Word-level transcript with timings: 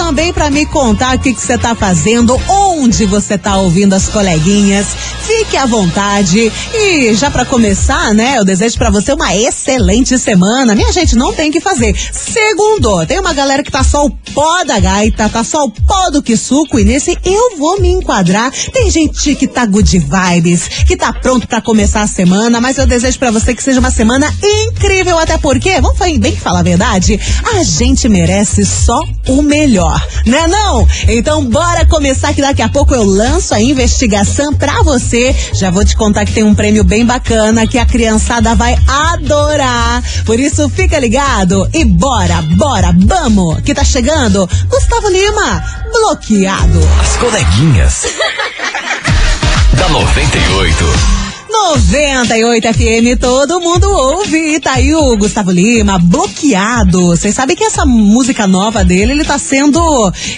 também 0.06 0.32
para 0.32 0.50
me 0.52 0.66
contar 0.66 1.16
o 1.16 1.20
que 1.20 1.34
você 1.34 1.58
tá 1.58 1.74
fazendo, 1.74 2.40
onde 2.48 3.06
você 3.06 3.38
tá 3.38 3.58
ouvindo 3.58 3.94
as 3.94 4.08
coleguinhas. 4.08 4.86
Fique 5.22 5.58
à 5.58 5.66
vontade. 5.66 6.52
E 6.74 7.14
já 7.16 7.32
para 7.32 7.44
começar, 7.44 8.14
né, 8.14 8.38
eu 8.38 8.46
desejo 8.46 8.78
para 8.78 8.90
você 8.90 9.14
uma 9.14 9.36
excelente 9.36 10.18
semana. 10.20 10.76
Minha 10.76 10.92
gente, 10.92 11.16
não 11.16 11.34
tem 11.34 11.52
que 11.52 11.60
fazer. 11.60 11.96
Segundo, 12.12 13.06
tem 13.06 13.20
uma 13.20 13.34
galera 13.34 13.64
que 13.64 13.72
tá 13.72 13.84
só 13.84 14.06
o 14.06 14.12
pó 14.12 14.64
da 14.64 14.80
gaita, 14.80 15.28
tá 15.28 15.44
só 15.44 15.64
o 15.64 15.72
pó 15.72 16.10
do 16.12 16.22
que 16.22 16.38
suco 16.38 16.80
e 16.80 16.86
nesse 16.86 17.18
eu 17.26 17.58
vou 17.58 17.82
me 17.82 17.90
enquadrar. 17.90 18.52
Tem 18.72 18.92
gente 18.92 19.34
que 19.36 19.48
tá 19.48 19.66
good 19.66 19.98
vibes, 19.98 20.68
que 20.86 20.96
tá 20.96 21.12
pronto 21.12 21.48
para 21.48 21.62
começar 21.62 22.02
a 22.02 22.08
semana, 22.08 22.62
mas 22.62 22.78
eu 22.78 22.86
desejo 22.86 23.18
para 23.18 23.32
você 23.32 23.56
que 23.56 23.64
seja 23.64 23.80
uma 23.80 23.92
semana 23.92 24.32
incrível, 24.44 25.18
até 25.18 25.38
porque, 25.38 25.82
vamos 25.82 25.98
bem 26.20 26.36
falar 26.36 26.60
a 26.60 26.64
verdade, 26.64 27.20
a 27.56 27.64
gente 27.64 28.08
merece 28.08 28.64
só 28.66 29.02
o 29.28 29.42
melhor, 29.56 30.06
né 30.26 30.48
não? 30.48 30.86
Então 31.08 31.46
bora 31.46 31.86
começar 31.86 32.34
que 32.34 32.42
daqui 32.42 32.62
a 32.62 32.68
pouco 32.68 32.94
eu 32.94 33.04
lanço 33.06 33.54
a 33.54 33.62
investigação 33.62 34.54
pra 34.54 34.84
você. 34.84 35.34
Já 35.54 35.72
vou 35.72 35.86
te 35.86 35.96
contar 35.96 36.26
que 36.26 36.34
tem 36.34 36.44
um 36.44 36.54
prêmio 36.54 36.84
bem 36.84 37.06
bacana 37.06 37.66
que 37.66 37.78
a 37.78 37.86
criançada 37.86 38.54
vai 38.54 38.78
adorar. 38.86 40.04
Por 40.26 40.40
isso 40.40 40.68
fica 40.68 41.00
ligado 41.00 41.70
e 41.74 41.86
bora, 41.86 42.42
bora, 42.58 42.94
vamos, 42.98 43.62
que 43.62 43.74
tá 43.74 43.84
chegando 43.84 44.48
Gustavo 44.68 45.10
Lima, 45.10 45.64
bloqueado. 45.92 46.80
As 47.00 47.16
coleguinhas. 47.16 48.06
da 49.74 49.88
98. 49.90 51.35
98 51.56 52.74
FM, 52.74 53.20
todo 53.20 53.62
mundo 53.62 53.90
ouve. 53.90 54.60
Tá 54.60 54.74
aí 54.74 54.94
o 54.94 55.16
Gustavo 55.16 55.52
Lima, 55.52 55.98
bloqueado. 55.98 57.08
Vocês 57.08 57.34
sabem 57.34 57.56
que 57.56 57.64
essa 57.64 57.86
música 57.86 58.46
nova 58.46 58.84
dele, 58.84 59.14
ele 59.14 59.24
tá 59.24 59.40
sendo. 59.40 59.80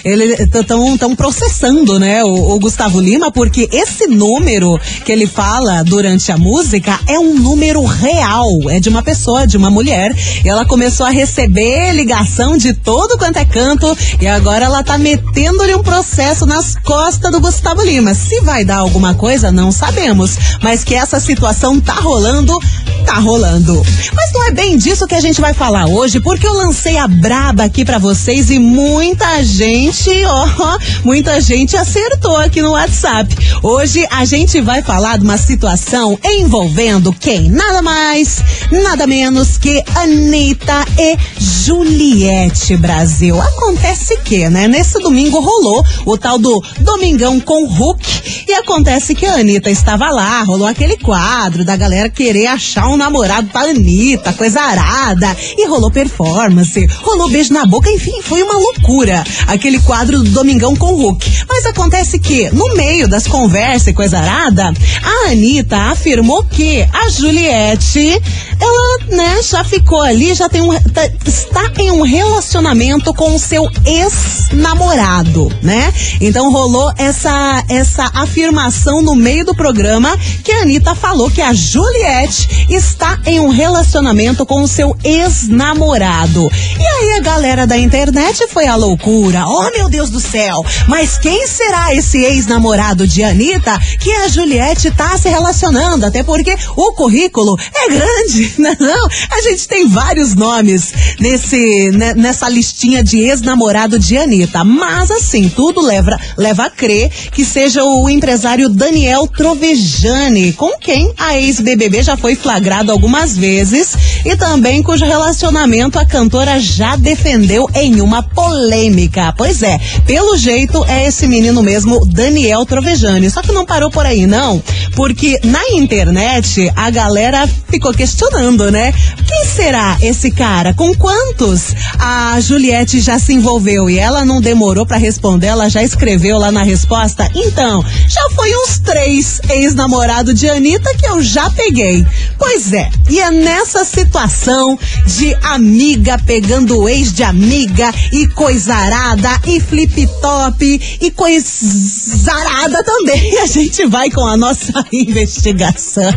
Ele 0.04 0.36
tão, 0.46 0.96
tão 0.96 1.16
processando, 1.16 1.98
né? 1.98 2.22
O, 2.22 2.54
o, 2.54 2.58
Gustavo 2.60 3.00
Lima, 3.00 3.32
porque 3.32 3.68
esse 3.72 4.06
número 4.06 4.78
que 5.04 5.10
ele 5.10 5.26
fala 5.26 5.82
durante 5.82 6.30
a 6.30 6.38
música 6.38 6.98
é 7.06 7.18
um 7.18 7.34
número 7.34 7.84
real. 7.84 8.48
É 8.70 8.78
de 8.78 8.88
uma 8.88 9.02
pessoa, 9.02 9.46
de 9.46 9.56
uma 9.56 9.70
mulher. 9.70 10.14
E 10.44 10.48
ela 10.48 10.64
começou 10.64 11.04
a 11.04 11.10
receber 11.10 11.92
ligação 11.92 12.56
de 12.56 12.72
todo 12.72 13.18
quanto 13.18 13.38
é 13.38 13.44
canto. 13.44 13.94
E 14.20 14.26
agora 14.26 14.66
ela 14.66 14.84
tá 14.84 14.96
metendo-lhe 14.96 15.74
um 15.74 15.82
processo 15.82 16.46
nas 16.46 16.76
costas 16.76 17.32
do 17.32 17.40
Gustavo 17.40 17.82
Lima. 17.82 18.14
Se 18.14 18.40
vai 18.40 18.64
dar 18.64 18.78
alguma 18.78 19.14
coisa, 19.14 19.50
não 19.50 19.72
sabemos. 19.72 20.38
Mas 20.62 20.84
que 20.84 20.94
essa 20.94 21.07
essa 21.08 21.20
situação 21.20 21.80
tá 21.80 21.94
rolando, 21.94 22.58
tá 23.06 23.14
rolando. 23.14 23.82
Mas 24.12 24.32
não 24.34 24.46
é 24.46 24.50
bem 24.50 24.76
disso 24.76 25.06
que 25.06 25.14
a 25.14 25.20
gente 25.20 25.40
vai 25.40 25.54
falar 25.54 25.86
hoje, 25.86 26.20
porque 26.20 26.46
eu 26.46 26.52
lancei 26.52 26.98
a 26.98 27.08
braba 27.08 27.64
aqui 27.64 27.82
para 27.82 27.96
vocês 27.96 28.50
e 28.50 28.58
muita 28.58 29.42
gente, 29.42 30.10
ó, 30.28 30.78
muita 31.04 31.40
gente 31.40 31.78
acertou 31.78 32.36
aqui 32.36 32.60
no 32.60 32.72
WhatsApp. 32.72 33.34
Hoje 33.62 34.06
a 34.10 34.26
gente 34.26 34.60
vai 34.60 34.82
falar 34.82 35.16
de 35.16 35.24
uma 35.24 35.38
situação 35.38 36.18
envolvendo 36.22 37.10
quem? 37.14 37.48
Nada 37.48 37.80
mais, 37.80 38.42
nada 38.70 39.06
menos 39.06 39.56
que 39.56 39.82
Anitta 39.94 40.84
e 40.98 41.16
Juliette 41.40 42.76
Brasil. 42.76 43.40
Acontece 43.40 44.18
que, 44.18 44.46
né? 44.50 44.68
Nesse 44.68 45.00
domingo 45.00 45.40
rolou 45.40 45.82
o 46.04 46.18
tal 46.18 46.38
do 46.38 46.62
Domingão 46.80 47.40
com 47.40 47.66
Hulk 47.66 48.44
e 48.46 48.52
acontece 48.52 49.14
que 49.14 49.24
a 49.24 49.36
Anitta 49.36 49.70
estava 49.70 50.10
lá, 50.10 50.42
rolou 50.42 50.66
aquele 50.66 50.87
quadro 50.96 51.64
da 51.64 51.76
galera 51.76 52.08
querer 52.08 52.46
achar 52.46 52.88
um 52.88 52.96
namorado 52.96 53.48
pra 53.48 53.62
Anitta, 53.62 54.32
coisa 54.32 54.60
arada. 54.60 55.36
E 55.56 55.66
rolou 55.66 55.90
performance, 55.90 56.86
rolou 57.02 57.28
beijo 57.28 57.52
na 57.52 57.66
boca, 57.66 57.90
enfim, 57.90 58.22
foi 58.22 58.42
uma 58.42 58.54
loucura. 58.54 59.24
Aquele 59.46 59.78
quadro 59.80 60.18
do 60.22 60.30
Domingão 60.30 60.74
com 60.76 60.92
o 60.92 60.96
Hulk. 60.96 61.44
Mas 61.48 61.66
acontece 61.66 62.18
que, 62.18 62.50
no 62.50 62.74
meio 62.74 63.08
das 63.08 63.26
conversas 63.26 63.88
e 63.88 63.92
coisa 63.92 64.18
arada, 64.18 64.72
a 65.02 65.30
Anitta 65.30 65.76
afirmou 65.90 66.44
que 66.44 66.82
a 66.92 67.10
Juliette, 67.10 68.20
ela, 68.60 68.98
né, 69.16 69.42
já 69.42 69.64
ficou 69.64 70.00
ali, 70.00 70.34
já 70.34 70.48
tem 70.48 70.62
um. 70.62 70.72
Tá, 70.90 71.06
está 71.26 71.68
em 71.78 71.90
um 71.90 72.02
relacionamento 72.02 73.14
com 73.14 73.34
o 73.34 73.38
seu 73.38 73.68
ex-namorado, 73.84 75.48
né? 75.62 75.92
Então 76.20 76.50
rolou 76.50 76.92
essa, 76.96 77.64
essa 77.68 78.10
afirmação 78.14 79.00
no 79.00 79.14
meio 79.14 79.44
do 79.44 79.54
programa 79.54 80.16
que 80.42 80.50
a 80.52 80.62
Anitta 80.62 80.77
falou 80.94 81.30
que 81.30 81.40
a 81.40 81.52
Juliette 81.52 82.66
está 82.68 83.18
em 83.26 83.40
um 83.40 83.48
relacionamento 83.48 84.44
com 84.44 84.62
o 84.62 84.68
seu 84.68 84.96
ex-namorado. 85.04 86.48
E 86.78 86.86
aí 86.86 87.12
a 87.14 87.20
galera 87.20 87.66
da 87.66 87.76
internet 87.76 88.46
foi 88.48 88.66
à 88.66 88.76
loucura. 88.76 89.44
Oh, 89.46 89.70
meu 89.70 89.88
Deus 89.88 90.10
do 90.10 90.20
céu! 90.20 90.64
Mas 90.86 91.18
quem 91.18 91.46
será 91.46 91.94
esse 91.94 92.18
ex-namorado 92.18 93.06
de 93.06 93.22
Anitta 93.22 93.78
que 94.00 94.12
a 94.12 94.28
Juliette 94.28 94.88
está 94.88 95.16
se 95.18 95.28
relacionando? 95.28 96.06
Até 96.06 96.22
porque 96.22 96.54
o 96.76 96.92
currículo 96.92 97.58
é 97.74 97.88
grande, 97.88 98.54
né, 98.58 98.76
não? 98.78 99.08
A 99.30 99.42
gente 99.42 99.68
tem 99.68 99.88
vários 99.88 100.34
nomes 100.34 100.92
nesse, 101.20 101.90
né, 101.92 102.14
nessa 102.14 102.48
listinha 102.48 103.02
de 103.02 103.18
ex-namorado 103.20 103.98
de 103.98 104.16
Anitta. 104.16 104.64
Mas 104.64 105.10
assim, 105.10 105.48
tudo 105.48 105.80
leva, 105.80 106.18
leva 106.36 106.64
a 106.66 106.70
crer 106.70 107.10
que 107.30 107.44
seja 107.44 107.84
o 107.84 108.08
empresário 108.08 108.68
Daniel 108.68 109.26
Trovejani, 109.26 110.52
com 110.52 110.67
quem 110.80 111.12
a 111.16 111.38
ex-BBB 111.38 112.02
já 112.02 112.16
foi 112.16 112.34
flagrado 112.34 112.90
algumas 112.90 113.36
vezes 113.36 113.96
e 114.24 114.36
também 114.36 114.82
cujo 114.82 115.04
relacionamento 115.04 115.98
a 115.98 116.04
cantora 116.04 116.58
já 116.58 116.96
defendeu 116.96 117.68
em 117.74 118.00
uma 118.00 118.22
polêmica. 118.22 119.32
Pois 119.36 119.62
é, 119.62 119.78
pelo 120.06 120.36
jeito 120.36 120.84
é 120.86 121.06
esse 121.06 121.26
menino 121.26 121.62
mesmo, 121.62 122.04
Daniel 122.06 122.64
Trovejani. 122.66 123.30
Só 123.30 123.42
que 123.42 123.52
não 123.52 123.64
parou 123.64 123.90
por 123.90 124.06
aí, 124.06 124.26
não, 124.26 124.62
porque 124.94 125.38
na 125.44 125.62
internet 125.70 126.70
a 126.74 126.90
galera 126.90 127.48
ficou 127.68 127.92
questionando, 127.92 128.70
né? 128.70 128.92
Quem 129.26 129.44
será 129.46 129.96
esse 130.00 130.30
cara? 130.30 130.74
Com 130.74 130.94
quantos 130.94 131.74
a 131.98 132.38
Juliette 132.40 133.00
já 133.00 133.18
se 133.18 133.32
envolveu? 133.32 133.88
E 133.88 133.98
ela 133.98 134.24
não 134.24 134.40
demorou 134.40 134.86
para 134.86 134.96
responder, 134.96 135.48
ela 135.48 135.68
já 135.68 135.82
escreveu 135.82 136.38
lá 136.38 136.50
na 136.50 136.62
resposta. 136.62 137.30
Então, 137.34 137.84
já 138.08 138.30
foi 138.34 138.54
uns 138.54 138.78
três 138.78 139.40
ex-namorado 139.50 140.32
de 140.34 140.48
Anitta 140.58 140.92
que 140.96 141.06
eu 141.06 141.22
já 141.22 141.48
peguei. 141.50 142.04
Pois 142.36 142.72
é, 142.72 142.90
e 143.08 143.20
é 143.20 143.30
nessa 143.30 143.84
situação 143.84 144.76
de 145.06 145.32
amiga 145.42 146.18
pegando 146.26 146.88
ex 146.88 147.12
de 147.12 147.22
amiga 147.22 147.94
e 148.12 148.26
coisarada 148.28 149.40
e 149.46 149.60
flip-top 149.60 150.98
e 151.00 151.10
coisarada 151.12 152.82
também. 152.82 153.38
A 153.38 153.46
gente 153.46 153.86
vai 153.86 154.10
com 154.10 154.26
a 154.26 154.36
nossa 154.36 154.84
investigação. 154.92 156.12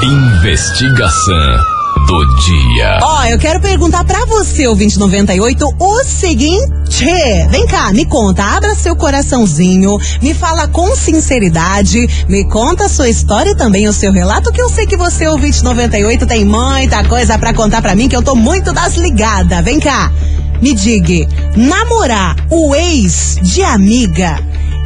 Investigação 0.03 1.70
do 2.06 2.37
dia. 2.41 2.99
Ó, 3.02 3.25
eu 3.25 3.38
quero 3.38 3.61
perguntar 3.61 4.05
pra 4.05 4.25
você, 4.26 4.67
o 4.67 4.75
2098, 4.75 5.75
o 5.79 6.05
seguinte. 6.05 7.05
Vem 7.50 7.67
cá, 7.67 7.93
me 7.93 8.05
conta, 8.05 8.43
abra 8.43 8.75
seu 8.75 8.97
coraçãozinho, 8.97 9.97
me 10.20 10.35
fala 10.35 10.67
com 10.69 10.94
sinceridade, 10.97 12.06
me 12.29 12.44
conta 12.44 12.87
a 12.87 12.88
sua 12.88 13.08
história 13.08 13.50
e 13.50 13.55
também 13.55 13.88
o 13.88 13.93
seu 13.93 14.12
relato, 14.12 14.52
que 14.52 14.61
eu 14.61 14.69
sei 14.69 14.87
que 14.87 14.97
você, 14.97 15.29
o 15.29 15.37
2098, 15.37 16.26
tem 16.26 16.44
muita 16.44 17.05
coisa 17.05 17.38
pra 17.38 17.55
contar 17.55 17.81
pra 17.81 17.94
mim, 17.94 18.08
que 18.08 18.17
eu 18.17 18.23
tô 18.23 18.35
muito 18.35 18.73
das 18.73 18.97
ligadas. 18.97 19.64
Vem 19.64 19.79
cá, 19.79 20.12
me 20.61 20.75
diga, 20.75 21.29
namorar 21.56 22.37
o 22.50 22.75
ex 22.75 23.38
de 23.43 23.62
amiga 23.62 24.38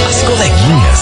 As 0.09 0.23
coleguinhas. 0.23 0.99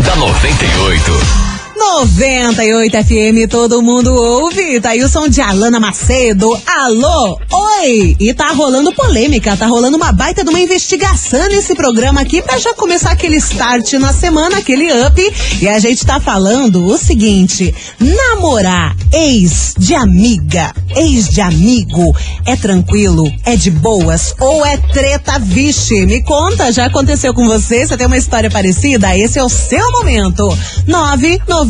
da 0.04 0.16
98. 0.16 1.49
98 1.80 2.94
FM, 3.04 3.48
todo 3.48 3.80
mundo 3.80 4.12
ouve. 4.12 4.78
Tá 4.82 4.90
aí 4.90 5.02
o 5.02 5.08
som 5.08 5.26
de 5.28 5.40
Alana 5.40 5.80
Macedo. 5.80 6.54
Alô, 6.66 7.40
oi! 7.50 8.14
E 8.20 8.34
tá 8.34 8.52
rolando 8.52 8.92
polêmica, 8.92 9.56
tá 9.56 9.66
rolando 9.66 9.96
uma 9.96 10.12
baita 10.12 10.44
de 10.44 10.50
uma 10.50 10.60
investigação 10.60 11.48
nesse 11.48 11.74
programa 11.74 12.20
aqui 12.20 12.42
pra 12.42 12.58
já 12.58 12.74
começar 12.74 13.12
aquele 13.12 13.36
start 13.36 13.94
na 13.94 14.12
semana, 14.12 14.58
aquele 14.58 14.92
up. 15.06 15.34
E 15.62 15.66
a 15.66 15.78
gente 15.78 16.04
tá 16.04 16.20
falando 16.20 16.84
o 16.84 16.98
seguinte: 16.98 17.74
namorar 17.98 18.94
ex 19.10 19.74
de 19.78 19.94
amiga, 19.94 20.74
ex 20.94 21.30
de 21.30 21.40
amigo, 21.40 22.14
é 22.44 22.56
tranquilo, 22.56 23.24
é 23.46 23.56
de 23.56 23.70
boas 23.70 24.34
ou 24.38 24.66
é 24.66 24.76
treta, 24.76 25.38
vixe? 25.38 26.04
Me 26.04 26.22
conta, 26.22 26.70
já 26.70 26.84
aconteceu 26.84 27.32
com 27.32 27.48
você? 27.48 27.86
Você 27.86 27.96
tem 27.96 28.06
uma 28.06 28.18
história 28.18 28.50
parecida? 28.50 29.16
Esse 29.16 29.38
é 29.38 29.42
o 29.42 29.48
seu 29.48 29.90
momento. 29.92 30.46
999 30.86 31.69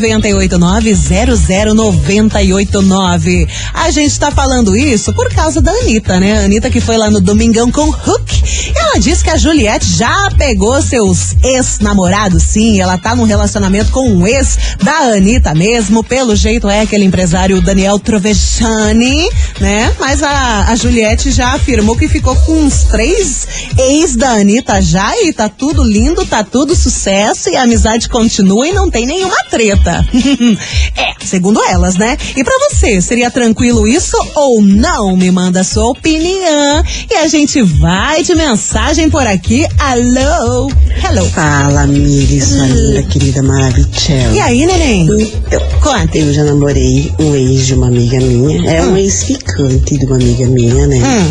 989. 1.75 3.49
A 3.75 3.91
gente 3.91 4.19
tá 4.19 4.31
falando 4.31 4.77
isso 4.77 5.13
por 5.13 5.29
causa 5.33 5.61
da 5.61 5.71
Anitta, 5.73 6.19
né? 6.19 6.39
A 6.39 6.45
Anitta 6.45 6.71
que 6.71 6.81
foi 6.81 6.97
lá 6.97 7.11
no 7.11 7.21
Domingão 7.21 7.71
com 7.71 7.89
Hook. 7.89 8.73
Ela 8.75 8.99
disse 8.99 9.23
que 9.23 9.31
a 9.31 9.37
Juliette 9.37 9.97
já 9.97 10.31
pegou 10.37 10.81
seus 10.83 11.35
ex-namorados, 11.43 12.43
sim. 12.43 12.81
Ela 12.81 12.99
tá 12.99 13.15
num 13.15 13.25
relacionamento 13.25 13.91
com 13.91 14.09
um 14.09 14.27
ex 14.27 14.59
da 14.83 15.15
Anitta 15.15 15.55
mesmo. 15.55 16.03
Pelo 16.03 16.35
jeito 16.35 16.69
é 16.69 16.81
aquele 16.81 17.05
empresário 17.05 17.61
Daniel 17.61 17.99
Trovechani, 17.99 19.29
né? 19.61 19.95
Mas 19.99 20.23
a, 20.23 20.67
a 20.69 20.77
Juliette 20.77 21.31
já 21.31 21.55
afirmou 21.55 21.97
que 21.97 22.09
ficou 22.09 22.35
com 22.37 22.53
uns 22.53 22.85
três 22.85 23.47
ex 23.79 24.17
da 24.17 24.31
Anitta 24.31 24.81
já 24.81 25.13
e 25.23 25.33
tá 25.33 25.49
tudo 25.49 25.83
lindo, 25.83 26.25
tá 26.27 26.43
tudo 26.43 26.75
sucesso 26.75 27.49
e 27.49 27.57
a 27.57 27.63
amizade 27.63 28.09
continua 28.09 28.67
e 28.67 28.73
não 28.73 28.91
tem 28.91 29.07
nenhuma 29.07 29.37
treta. 29.51 29.90
é, 30.97 31.25
segundo 31.25 31.63
elas, 31.65 31.97
né? 31.97 32.17
E 32.37 32.45
para 32.45 32.55
você, 32.69 33.01
seria 33.01 33.31
tranquilo 33.31 33.87
isso 33.87 34.17
ou 34.35 34.63
não? 34.63 35.17
Me 35.17 35.31
manda 35.31 35.65
sua 35.65 35.89
opinião 35.89 36.83
e 37.11 37.15
a 37.15 37.27
gente 37.27 37.63
vai 37.63 38.23
de 38.23 38.35
mensagem 38.35 39.11
por 39.11 39.27
aqui. 39.27 39.67
Alô? 39.79 40.71
Hello. 41.03 41.29
Fala, 41.31 41.87
Miri, 41.87 42.41
sua 42.41 42.67
linda, 42.67 43.03
querida 43.05 43.43
Maravilha. 43.43 43.89
E 44.33 44.41
aí, 44.41 44.67
neném? 44.67 45.09
Então, 45.47 45.80
Conta. 45.81 46.19
eu 46.19 46.33
já 46.33 46.45
namorei 46.45 47.13
um 47.19 47.35
ex 47.35 47.67
de 47.67 47.75
uma 47.75 47.87
amiga 47.89 48.19
minha. 48.19 48.71
É 48.71 48.83
Hum. 48.83 48.93
um 48.93 48.97
ex-ficante 48.97 49.99
de 49.99 50.07
uma 50.07 50.17
amiga 50.17 50.47
minha, 50.47 50.87
né? 50.87 50.97
Hum. 50.99 51.31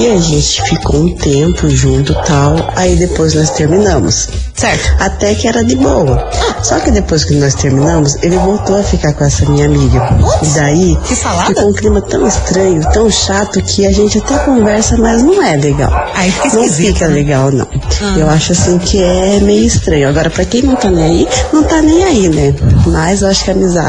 E 0.00 0.06
a 0.10 0.18
gente 0.18 0.62
ficou 0.62 1.00
um 1.00 1.14
tempo 1.16 1.68
junto 1.70 2.14
tal. 2.24 2.54
Aí 2.76 2.96
depois 2.96 3.34
nós 3.34 3.50
terminamos. 3.50 4.28
Certo. 4.54 4.92
Até 5.00 5.34
que 5.34 5.48
era 5.48 5.64
de 5.64 5.74
boa. 5.76 6.30
Só 6.62 6.78
que 6.78 6.90
depois 6.90 7.24
que 7.24 7.34
nós 7.34 7.54
terminamos, 7.54 8.14
ele 8.22 8.36
voltou 8.38 8.78
a 8.78 8.82
ficar 8.82 9.12
com 9.12 9.24
essa 9.24 9.44
minha 9.46 9.66
amiga. 9.66 10.00
Putz, 10.00 10.52
E 10.52 10.58
daí 10.58 10.98
que 11.04 11.16
salada. 11.16 11.48
ficou 11.48 11.68
um 11.70 11.72
clima 11.72 12.00
tão 12.00 12.26
estranho, 12.26 12.80
tão 12.92 13.10
chato, 13.10 13.60
que 13.62 13.84
a 13.86 13.90
gente 13.92 14.18
até 14.18 14.38
conversa, 14.38 14.96
mas 14.98 15.22
não 15.22 15.42
é 15.42 15.56
legal. 15.56 15.90
Aí 16.14 16.30
fica 16.30 16.56
não 16.56 16.68
fica 16.68 17.08
né? 17.08 17.14
legal, 17.14 17.50
não. 17.50 17.66
Ah. 18.00 18.14
Eu 18.18 18.30
acho 18.30 18.52
assim 18.52 18.78
que 18.78 19.02
é 19.02 19.40
meio 19.40 19.64
estranho. 19.66 20.08
Agora, 20.08 20.30
pra 20.30 20.44
quem 20.44 20.62
não 20.62 20.76
tá 20.76 20.90
nem 20.90 21.02
aí, 21.04 21.28
não 21.52 21.62
tá 21.64 21.82
nem 21.82 22.04
aí, 22.04 22.28
né? 22.28 22.54
Mas 22.86 23.22
eu 23.22 23.28
acho 23.28 23.44
que 23.44 23.50
a 23.50 23.54
amizade 23.54 23.81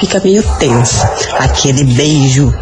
fica 0.00 0.20
meio 0.20 0.42
tensa. 0.58 1.10
Aquele 1.38 1.84
beijo 1.84 2.52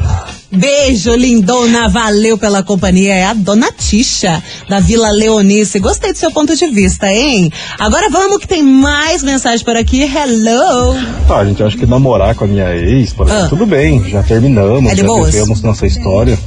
Beijo, 0.53 1.15
lindona. 1.15 1.89
Valeu 1.89 2.37
pela 2.37 2.63
companhia. 2.63 3.15
É 3.15 3.25
a 3.27 3.33
dona 3.35 3.71
Tisha, 3.73 4.43
da 4.69 4.81
Vila 4.81 5.11
Leonice. 5.11 5.79
Gostei 5.79 6.13
do 6.13 6.19
seu 6.19 6.31
ponto 6.33 6.57
de 6.57 6.67
vista, 6.67 7.11
hein? 7.11 7.53
Agora 7.79 8.11
vamos 8.11 8.39
que 8.39 8.49
tem 8.49 8.63
mais 8.63 9.23
mensagem 9.23 9.65
por 9.65 9.77
aqui. 9.77 10.03
Hello. 10.03 10.95
Tá, 11.29 11.45
gente, 11.45 11.61
eu 11.61 11.67
acho 11.67 11.77
que 11.77 11.87
namorar 11.87 12.35
com 12.35 12.45
a 12.45 12.49
minha 12.49 12.75
ex, 12.75 13.13
por 13.13 13.27
exemplo, 13.27 13.45
Ah. 13.45 13.49
tudo 13.49 13.65
bem, 13.65 14.09
já 14.11 14.23
terminamos, 14.23 14.93
É 14.93 14.97
já 14.97 15.05
boas? 15.05 15.33
vivemos 15.33 15.63
nossa 15.63 15.87
história. 15.87 16.39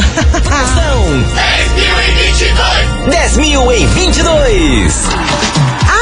São 0.76 1.08
10 3.10 3.38
mil 3.38 3.72
em 3.72 3.88
22. 3.88 4.94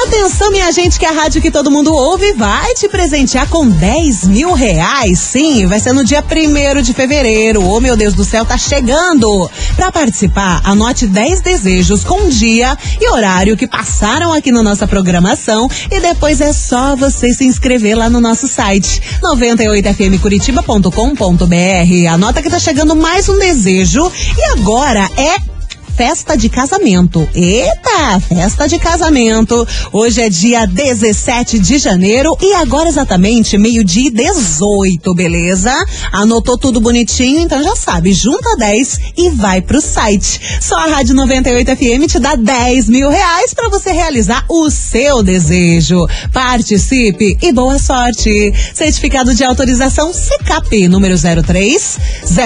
Atenção, 0.07 0.50
minha 0.50 0.71
gente, 0.71 0.97
que 0.97 1.05
a 1.05 1.12
rádio 1.12 1.39
que 1.41 1.51
todo 1.51 1.69
mundo 1.69 1.93
ouve 1.93 2.33
vai 2.33 2.74
te 2.74 2.89
presentear 2.89 3.47
com 3.47 3.67
10 3.67 4.27
mil 4.27 4.53
reais. 4.53 5.19
Sim, 5.19 5.67
vai 5.67 5.79
ser 5.79 5.93
no 5.93 6.03
dia 6.03 6.24
1 6.24 6.81
de 6.81 6.93
fevereiro. 6.93 7.63
Oh, 7.63 7.79
meu 7.79 7.95
Deus 7.95 8.15
do 8.15 8.24
céu, 8.24 8.43
tá 8.43 8.57
chegando! 8.57 9.47
Para 9.75 9.91
participar, 9.91 10.62
anote 10.63 11.05
10 11.05 11.41
desejos 11.41 12.03
com 12.03 12.27
dia 12.27 12.75
e 13.00 13.07
horário 13.09 13.55
que 13.55 13.67
passaram 13.67 14.33
aqui 14.33 14.51
na 14.51 14.63
nossa 14.63 14.88
programação 14.88 15.69
e 15.91 16.00
depois 16.00 16.41
é 16.41 16.53
só 16.53 16.95
você 16.95 17.31
se 17.33 17.45
inscrever 17.45 17.95
lá 17.95 18.09
no 18.09 18.19
nosso 18.19 18.47
site 18.47 19.00
98fmcuritiba.com.br. 19.21 22.13
Anota 22.13 22.41
que 22.41 22.50
tá 22.50 22.59
chegando 22.59 22.95
mais 22.95 23.29
um 23.29 23.38
desejo 23.38 24.12
e 24.38 24.43
agora 24.53 25.07
é 25.17 25.54
festa 25.96 26.36
de 26.36 26.50
casamento. 26.50 27.28
Eita, 27.34 28.20
festa 28.28 28.68
de 28.68 28.78
casamento. 28.78 29.66
Hoje 29.94 30.22
é 30.22 30.30
dia 30.30 30.68
17 30.68 31.58
de 31.58 31.78
janeiro 31.78 32.38
e 32.42 32.54
agora 32.54 32.90
exatamente 32.90 33.58
meio-dia 33.58 34.10
e 34.10 34.12
18, 34.12 35.14
beleza? 35.14 35.74
Anotou 36.12 36.58
tudo 36.58 36.82
bonitinho, 36.82 37.40
então 37.40 37.64
já 37.64 37.75
sabe, 37.75 38.12
junta 38.12 38.58
10 38.58 39.00
e 39.18 39.30
vai 39.30 39.62
pro 39.62 39.80
site. 39.80 40.42
Só 40.62 40.75
a 40.75 40.88
Rádio 40.88 41.16
98 41.16 41.75
FM 41.75 42.12
te 42.12 42.20
dá 42.20 42.36
10 42.36 42.90
mil 42.90 43.10
reais 43.10 43.54
pra 43.54 43.70
você 43.70 43.92
realizar 43.94 44.44
o 44.50 44.70
seu 44.70 45.24
desejo. 45.24 46.06
Participe 46.34 47.38
e 47.42 47.54
boa 47.54 47.80
sorte. 47.80 48.54
Certificado 48.74 49.34
de 49.34 49.46
autorização 49.46 50.12
CKP 50.12 50.90
número 50.90 51.16
03 51.18 51.98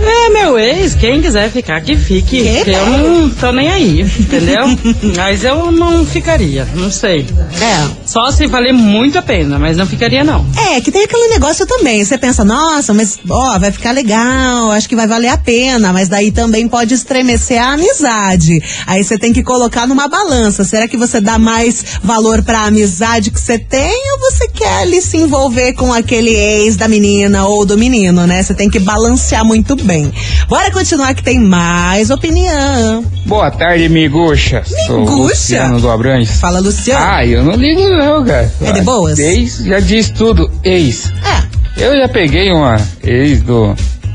É, 0.00 0.28
meu 0.30 0.58
ex, 0.58 0.94
quem 0.94 1.20
quiser 1.20 1.50
ficar, 1.50 1.80
que 1.80 1.96
fique. 1.96 2.42
Que 2.64 2.70
eu 2.70 2.86
não 2.86 3.30
tô 3.30 3.52
nem 3.52 3.70
aí, 3.70 4.00
entendeu? 4.00 4.64
mas 5.16 5.44
eu 5.44 5.70
não 5.72 6.04
ficaria, 6.04 6.66
não 6.74 6.90
sei. 6.90 7.26
É. 7.60 8.07
Só 8.08 8.30
se 8.30 8.46
valer 8.46 8.72
muito 8.72 9.18
a 9.18 9.22
pena, 9.22 9.58
mas 9.58 9.76
não 9.76 9.86
ficaria 9.86 10.24
não. 10.24 10.46
É, 10.72 10.80
que 10.80 10.90
tem 10.90 11.04
aquele 11.04 11.28
negócio 11.28 11.66
também. 11.66 12.02
Você 12.02 12.16
pensa, 12.16 12.42
nossa, 12.42 12.94
mas 12.94 13.18
ó, 13.28 13.58
vai 13.58 13.70
ficar 13.70 13.92
legal, 13.92 14.70
acho 14.70 14.88
que 14.88 14.96
vai 14.96 15.06
valer 15.06 15.28
a 15.28 15.36
pena, 15.36 15.92
mas 15.92 16.08
daí 16.08 16.32
também 16.32 16.66
pode 16.66 16.94
estremecer 16.94 17.62
a 17.62 17.74
amizade. 17.74 18.62
Aí 18.86 19.04
você 19.04 19.18
tem 19.18 19.30
que 19.30 19.42
colocar 19.42 19.86
numa 19.86 20.08
balança. 20.08 20.64
Será 20.64 20.88
que 20.88 20.96
você 20.96 21.20
dá 21.20 21.38
mais 21.38 21.84
valor 22.02 22.42
pra 22.42 22.62
amizade 22.62 23.30
que 23.30 23.38
você 23.38 23.58
tem 23.58 23.92
ou 24.12 24.18
você 24.20 24.48
quer 24.48 24.80
ali 24.80 25.02
se 25.02 25.18
envolver 25.18 25.74
com 25.74 25.92
aquele 25.92 26.30
ex 26.30 26.76
da 26.76 26.88
menina 26.88 27.44
ou 27.44 27.66
do 27.66 27.76
menino, 27.76 28.26
né? 28.26 28.42
Você 28.42 28.54
tem 28.54 28.70
que 28.70 28.78
balancear 28.78 29.44
muito 29.44 29.76
bem. 29.76 30.10
Bora 30.48 30.70
continuar 30.70 31.12
que 31.12 31.22
tem 31.22 31.38
mais 31.38 32.08
opinião. 32.08 33.04
Boa 33.26 33.50
tarde, 33.50 33.86
miguxa. 33.90 34.62
Miguxa? 34.88 35.14
Luciano 35.14 35.78
do 35.78 35.90
Abrantes. 35.90 36.40
Fala, 36.40 36.58
Luciano. 36.58 37.04
Ah, 37.04 37.26
eu 37.26 37.44
não 37.44 37.52
ligo 37.52 37.97
não, 37.98 38.24
cara. 38.24 38.50
É 38.62 38.72
de 38.72 38.80
boas? 38.82 39.18
Ex 39.18 39.58
já 39.64 39.80
diz 39.80 40.10
tudo, 40.10 40.50
ex. 40.64 41.10
É. 41.24 41.84
Eu 41.84 41.96
já 41.96 42.08
peguei 42.08 42.50
uma 42.50 42.76
ex 43.04 43.40
do 43.42 43.74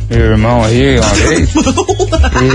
meu 0.09 0.19
irmão 0.19 0.63
aí 0.63 0.99
uma 0.99 1.09
vez. 1.15 1.49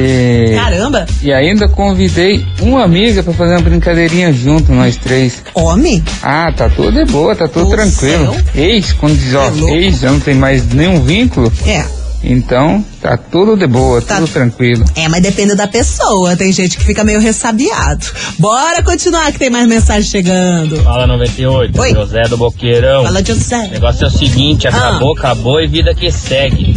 e, 0.01 0.55
Caramba. 0.55 1.07
e 1.23 1.33
ainda 1.33 1.67
convidei 1.69 2.45
uma 2.61 2.85
amiga 2.85 3.23
pra 3.23 3.33
fazer 3.33 3.53
uma 3.55 3.63
brincadeirinha 3.63 4.33
junto, 4.33 4.71
nós 4.73 4.97
três. 4.97 5.43
Homem? 5.55 6.05
Ah, 6.23 6.53
tá 6.55 6.69
tudo 6.69 6.93
de 7.05 7.11
boa, 7.11 7.35
tá 7.35 7.49
tudo 7.49 7.65
Do 7.67 7.71
tranquilo. 7.71 8.35
céu. 8.35 8.37
Ex, 8.55 8.93
quando 8.93 9.17
diz 9.19 9.35
ó, 9.35 9.51
É 9.69 9.75
ex, 9.77 10.01
já 10.01 10.11
não 10.13 10.21
tem 10.21 10.35
mais 10.35 10.67
nenhum 10.73 11.03
vínculo. 11.03 11.51
É. 11.67 11.85
Então, 12.23 12.85
tá 13.01 13.17
tudo 13.17 13.57
de 13.57 13.67
boa, 13.67 14.03
Tá. 14.03 14.17
tudo 14.17 14.27
tranquilo. 14.29 14.85
É, 14.97 15.09
mas 15.09 15.23
depende 15.23 15.55
da 15.55 15.69
pessoa. 15.69 16.37
Tem 16.37 16.51
gente 16.53 16.77
que 16.77 16.85
fica 16.85 17.05
meio 17.05 17.21
ressabiado. 17.21 18.05
Bora 18.39 18.83
continuar 18.83 19.31
que 19.33 19.39
tem 19.39 19.49
mais 19.51 19.69
mensagem 19.69 20.03
chegando. 20.11 20.77
Fala 20.83 21.07
98, 21.07 21.81
Oi. 21.81 21.93
José 21.95 22.23
do 22.25 22.37
Boqueirão. 22.37 23.05
Fala, 23.05 23.21
O 23.21 23.25
José. 23.25 23.69
negócio 23.69 24.05
é 24.05 24.09
o 24.09 24.11
seguinte, 24.11 24.67
Ah. 24.67 24.71
acabou, 24.71 25.13
acabou 25.17 25.61
e 25.61 25.69
vida 25.69 25.95
que 25.95 26.11
segue. 26.11 26.75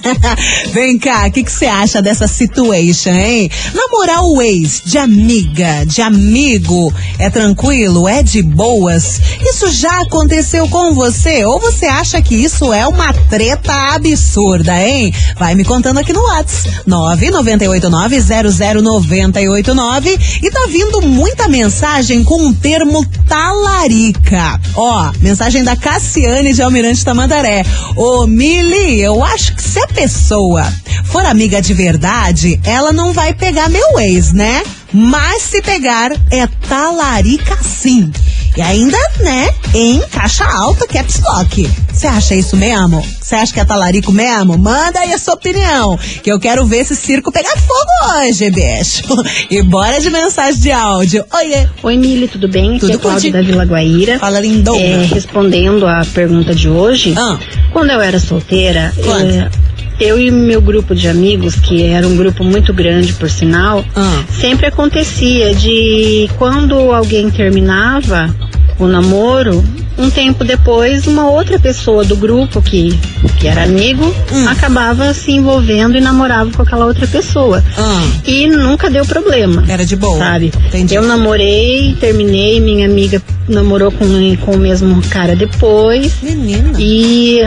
vem 0.74 0.98
cá, 0.98 1.26
o 1.28 1.30
que 1.30 1.48
você 1.48 1.66
acha 1.66 2.02
dessa 2.02 2.26
situation, 2.26 3.10
hein? 3.10 3.48
Namorar 3.72 4.24
o 4.24 4.42
ex 4.42 4.82
de 4.84 4.98
amiga, 4.98 5.84
de 5.86 6.02
amigo, 6.02 6.92
é 7.18 7.30
tranquilo? 7.30 8.08
É 8.08 8.22
de 8.22 8.42
boas? 8.42 9.20
Isso 9.40 9.70
já 9.70 10.00
aconteceu 10.00 10.68
com 10.68 10.92
você? 10.92 11.44
Ou 11.44 11.60
você 11.60 11.86
acha 11.86 12.20
que 12.20 12.34
isso 12.34 12.72
é 12.72 12.84
uma 12.86 13.12
treta 13.12 13.94
absurda, 13.94 14.76
hein? 14.80 15.14
Vai 15.38 15.54
me 15.54 15.64
contando 15.64 15.98
aqui 15.98 16.12
no 16.12 16.22
WhatsApp. 16.22 16.74
998900989 16.88 19.83
e 20.42 20.50
tá 20.50 20.66
vindo 20.68 21.02
muita 21.02 21.46
mensagem 21.46 22.24
com 22.24 22.48
o 22.48 22.54
termo 22.54 23.04
talarica. 23.28 24.58
Ó, 24.74 25.12
mensagem 25.20 25.62
da 25.62 25.76
Cassiane 25.76 26.54
de 26.54 26.62
Almirante 26.62 27.04
Tamandaré. 27.04 27.64
Ô, 27.94 28.26
Mili, 28.26 29.00
eu 29.00 29.22
acho 29.22 29.54
que 29.54 29.62
se 29.62 29.78
a 29.78 29.86
pessoa 29.86 30.72
for 31.04 31.24
amiga 31.26 31.60
de 31.60 31.74
verdade, 31.74 32.58
ela 32.64 32.92
não 32.92 33.12
vai 33.12 33.34
pegar 33.34 33.68
meu 33.68 33.98
ex, 34.00 34.32
né? 34.32 34.62
Mas 34.92 35.42
se 35.42 35.60
pegar, 35.60 36.12
é 36.30 36.46
talarica 36.68 37.58
sim. 37.62 38.10
E 38.56 38.62
ainda, 38.62 38.96
né, 39.20 39.48
em 39.74 40.00
caixa 40.12 40.44
alta, 40.44 40.86
caps 40.86 41.20
lock. 41.20 41.68
Você 41.92 42.06
acha 42.06 42.34
isso 42.36 42.56
mesmo? 42.56 43.04
Você 43.20 43.34
acha 43.34 43.52
que 43.52 43.58
é 43.58 43.64
talarico 43.64 44.12
mesmo? 44.12 44.56
Manda 44.56 45.00
aí 45.00 45.12
a 45.12 45.18
sua 45.18 45.34
opinião, 45.34 45.98
que 46.22 46.30
eu 46.30 46.38
quero 46.38 46.64
ver 46.64 46.78
esse 46.78 46.94
circo 46.94 47.32
pegar 47.32 47.56
fogo 47.56 48.18
hoje, 48.20 48.50
bicho. 48.50 49.02
E 49.50 49.60
bora 49.62 50.00
de 50.00 50.08
mensagem 50.08 50.60
de 50.60 50.70
áudio. 50.70 51.24
Oiê. 51.34 51.66
Oi, 51.82 51.96
Mili, 51.96 52.28
tudo 52.28 52.46
bem? 52.48 52.78
Tudo 52.78 52.90
Aqui 52.92 52.96
é 52.96 52.98
Cláudia 53.02 53.32
da 53.32 53.42
Vila 53.42 53.64
Guaíra. 53.64 54.18
Fala, 54.20 54.38
lindona. 54.40 54.78
É, 54.80 55.04
respondendo 55.04 55.86
a 55.86 56.04
pergunta 56.14 56.54
de 56.54 56.68
hoje, 56.68 57.12
Ah. 57.16 57.38
quando 57.72 57.90
eu 57.90 58.00
era 58.00 58.20
solteira, 58.20 58.92
Quando? 59.04 59.30
é, 59.34 59.50
eu 60.00 60.18
e 60.20 60.30
meu 60.30 60.60
grupo 60.60 60.94
de 60.94 61.08
amigos, 61.08 61.54
que 61.56 61.84
era 61.84 62.06
um 62.06 62.16
grupo 62.16 62.42
muito 62.44 62.72
grande, 62.72 63.12
por 63.14 63.28
sinal, 63.30 63.84
Ah. 63.94 64.22
sempre 64.40 64.66
acontecia 64.66 65.54
de 65.54 66.28
quando 66.38 66.74
alguém 66.92 67.30
terminava 67.30 68.34
o 68.78 68.86
namoro, 68.88 69.62
um 69.96 70.10
tempo 70.10 70.42
depois, 70.42 71.06
uma 71.06 71.30
outra 71.30 71.60
pessoa 71.60 72.04
do 72.04 72.16
grupo 72.16 72.60
que, 72.60 72.98
que 73.38 73.46
era 73.46 73.62
amigo 73.62 74.04
Hum. 74.32 74.48
acabava 74.48 75.14
se 75.14 75.30
envolvendo 75.30 75.96
e 75.96 76.00
namorava 76.00 76.50
com 76.50 76.62
aquela 76.62 76.84
outra 76.86 77.06
pessoa. 77.06 77.62
Ah, 77.78 78.02
E 78.26 78.48
nunca 78.48 78.90
deu 78.90 79.04
problema. 79.06 79.62
era 79.68 79.84
de 79.86 79.94
boa. 79.94 80.18
Sabe? 80.18 80.52
Entendi. 80.66 80.94
Eu 80.96 81.02
namorei, 81.02 81.96
terminei, 82.00 82.58
minha 82.60 82.86
amiga 82.86 83.22
namorou 83.48 83.92
com, 83.92 84.04
com 84.44 84.52
o 84.56 84.58
mesmo 84.58 85.00
cara 85.08 85.36
depois. 85.36 86.14
Menina. 86.20 86.72
E 86.76 87.38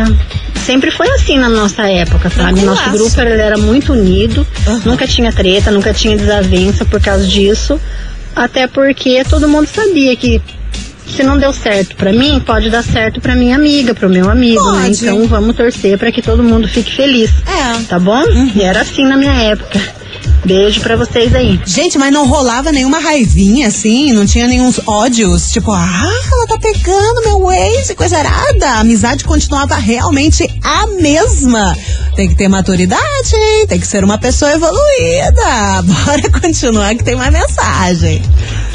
sempre 0.67 0.91
foi 0.91 1.07
assim 1.11 1.37
na 1.39 1.47
nossa 1.47 1.89
época, 1.89 2.29
sabe? 2.29 2.61
Nosso 2.61 2.89
grupo 2.91 3.21
ele 3.21 3.41
era 3.41 3.57
muito 3.57 3.93
unido, 3.93 4.45
Aham. 4.67 4.81
nunca 4.83 5.07
tinha 5.07 5.31
treta, 5.31 5.71
nunca 5.71 5.93
tinha 5.93 6.17
desavença 6.17 6.83
por 6.83 6.99
causa 6.99 7.25
disso. 7.25 7.79
Até 8.35 8.67
porque 8.67 9.23
todo 9.23 9.47
mundo 9.47 9.65
sabia 9.65 10.13
que 10.17 10.41
se 11.07 11.23
não 11.23 11.37
deu 11.37 11.53
certo 11.53 11.95
pra 11.95 12.11
mim, 12.11 12.41
pode 12.45 12.69
dar 12.69 12.83
certo 12.83 13.21
pra 13.21 13.33
minha 13.33 13.55
amiga, 13.55 13.95
pro 13.95 14.09
meu 14.09 14.29
amigo, 14.29 14.71
né? 14.73 14.81
Pode. 14.83 15.05
Então 15.05 15.25
vamos 15.25 15.55
torcer 15.55 15.97
pra 15.97 16.11
que 16.11 16.21
todo 16.21 16.43
mundo 16.43 16.67
fique 16.67 16.93
feliz. 16.93 17.31
É. 17.47 17.81
Tá 17.87 17.97
bom? 17.97 18.23
E 18.53 18.61
era 18.61 18.81
assim 18.81 19.05
na 19.05 19.15
minha 19.15 19.33
época. 19.33 19.79
Beijo 20.47 20.79
pra 20.79 20.95
vocês 20.95 21.35
aí. 21.35 21.59
Gente, 21.65 21.97
mas 21.97 22.09
não 22.13 22.25
rolava 22.25 22.71
nenhuma 22.71 22.99
raivinha, 22.99 23.67
assim, 23.67 24.13
não 24.13 24.25
tinha 24.25 24.47
nenhum 24.47 24.71
ódios, 24.85 25.51
tipo, 25.51 25.71
ah, 25.73 26.09
ela 26.31 26.47
tá 26.47 26.57
pegando 26.57 27.21
meu 27.25 27.51
ex 27.51 27.89
e 27.89 27.95
coisa 27.95 28.17
arada. 28.17 28.65
A 28.65 28.79
amizade 28.79 29.25
continuava 29.25 29.75
realmente 29.75 30.47
a 30.63 30.87
mesma. 30.87 31.75
Tem 32.15 32.29
que 32.29 32.35
ter 32.35 32.47
maturidade, 32.47 33.35
hein? 33.35 33.67
Tem 33.67 33.77
que 33.77 33.85
ser 33.85 34.05
uma 34.05 34.17
pessoa 34.17 34.49
evoluída. 34.53 35.83
Bora 35.83 36.29
continuar 36.41 36.95
que 36.95 37.03
tem 37.03 37.17
mais 37.17 37.33
mensagem. 37.33 38.21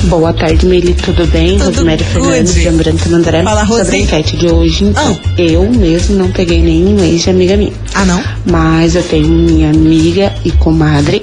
Boa 0.03 0.35
tarde, 0.35 0.67
Mili, 0.67 0.93
tudo 0.93 1.27
bem? 1.29 1.57
Tudo 1.57 1.71
Rosemary 1.71 2.05
Fernandes, 2.05 2.55
de 2.55 2.69
Amarante 2.69 3.09
Mandaré. 3.09 3.43
Fala, 3.43 3.63
Rosi. 3.63 3.85
Sobre 3.85 3.97
a 3.97 4.01
enquete 4.01 4.37
de 4.37 4.47
hoje, 4.47 4.85
então, 4.85 5.19
Ah. 5.25 5.41
eu 5.41 5.71
mesmo 5.71 6.17
não 6.17 6.31
peguei 6.31 6.61
nenhum 6.61 7.03
ex 7.03 7.23
de 7.23 7.31
amiga 7.31 7.57
minha. 7.57 7.73
Ah, 7.95 8.05
não? 8.05 8.23
Mas 8.45 8.95
eu 8.95 9.03
tenho 9.03 9.27
minha 9.29 9.71
amiga 9.71 10.35
e 10.45 10.53
comadre 10.53 11.23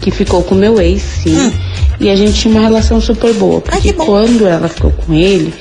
que 0.00 0.10
ficou 0.10 0.42
com 0.42 0.54
meu 0.54 0.80
ex, 0.80 1.02
sim. 1.22 1.36
Hum. 1.36 1.52
E 2.00 2.08
a 2.08 2.16
gente 2.16 2.32
tinha 2.40 2.52
uma 2.52 2.62
relação 2.62 2.98
super 3.00 3.32
boa. 3.34 3.62
Ai, 3.66 3.72
Porque 3.74 3.92
que 3.92 3.98
bom. 3.98 4.06
quando 4.06 4.46
ela 4.46 4.68
ficou 4.68 4.90
com 4.90 5.12
ele, 5.12 5.52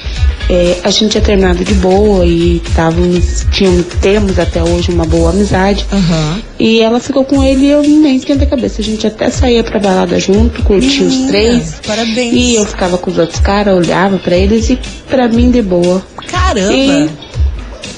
é, 0.50 0.78
a 0.84 0.90
gente 0.90 1.12
tinha 1.12 1.22
terminado 1.22 1.66
de 1.66 1.74
boa 1.74 2.26
e 2.26 2.62
távamos, 2.74 3.46
tínhamos, 3.52 3.86
temos 4.02 4.40
até 4.40 4.64
hoje 4.64 4.90
uma 4.90 5.04
boa 5.06 5.32
amizade. 5.32 5.86
Aham. 5.92 6.42
E 6.58 6.80
ela 6.80 7.02
ficou 7.02 7.26
com 7.26 7.44
ele 7.44 7.66
e 7.66 7.70
eu 7.72 7.82
nem 7.84 8.16
esquentei 8.16 8.48
a 8.48 8.50
cabeça. 8.50 8.82
A 8.82 8.84
gente 8.84 9.06
até 9.06 9.30
saía 9.30 9.64
pra 9.66 9.80
balada 9.80 10.18
junto, 10.18 10.64
curtia 10.64 11.06
os 11.06 11.26
três. 11.28 11.76
Parabéns. 11.86 12.34
E 12.34 12.56
eu 12.56 12.66
ficava 12.66 12.98
com 12.98 13.12
os 13.12 13.18
outros 13.18 13.40
caras, 13.42 13.76
olhava 13.76 14.18
pra 14.18 14.38
eles 14.38 14.70
e 14.70 14.80
pra 15.10 15.28
mim 15.28 15.52
de 15.52 15.62
boa. 15.62 16.02
Caramba. 16.26 16.72
E 16.74 17.10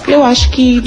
eu 0.07 0.23
acho 0.23 0.49
que 0.49 0.83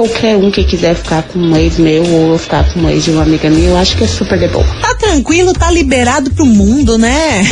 qualquer 0.00 0.34
um 0.34 0.50
que 0.50 0.64
quiser 0.64 0.94
ficar 0.94 1.22
com 1.24 1.38
um 1.38 1.54
ex 1.54 1.76
meu 1.76 2.02
ou 2.02 2.38
ficar 2.38 2.64
com 2.72 2.80
um 2.80 2.88
ex 2.88 3.04
de 3.04 3.10
uma 3.10 3.22
amiga 3.22 3.50
minha, 3.50 3.68
eu 3.68 3.76
acho 3.76 3.94
que 3.98 4.04
é 4.04 4.06
super 4.06 4.38
de 4.38 4.48
boa. 4.48 4.64
Tá 4.80 4.94
tranquilo, 4.94 5.52
tá 5.52 5.70
liberado 5.70 6.30
pro 6.30 6.46
mundo, 6.46 6.96
né? 6.96 7.44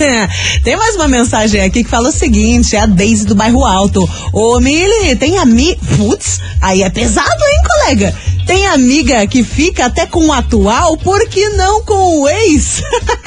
tem 0.62 0.76
mais 0.76 0.94
uma 0.94 1.08
mensagem 1.08 1.62
aqui 1.62 1.82
que 1.82 1.88
fala 1.88 2.10
o 2.10 2.12
seguinte: 2.12 2.76
é 2.76 2.80
a 2.80 2.86
Daisy 2.86 3.24
do 3.24 3.34
bairro 3.34 3.64
Alto. 3.64 4.06
Ô, 4.30 4.60
Mili, 4.60 5.16
tem 5.16 5.38
ami. 5.38 5.78
Putz, 5.96 6.38
aí 6.60 6.82
é 6.82 6.90
pesado, 6.90 7.30
hein, 7.30 7.62
colega? 7.66 8.14
Tem 8.46 8.66
amiga 8.66 9.26
que 9.26 9.42
fica 9.42 9.86
até 9.86 10.04
com 10.04 10.26
o 10.26 10.32
atual, 10.32 10.98
por 10.98 11.26
que 11.28 11.48
não 11.50 11.82
com 11.82 12.20
o 12.20 12.28
ex? 12.28 12.82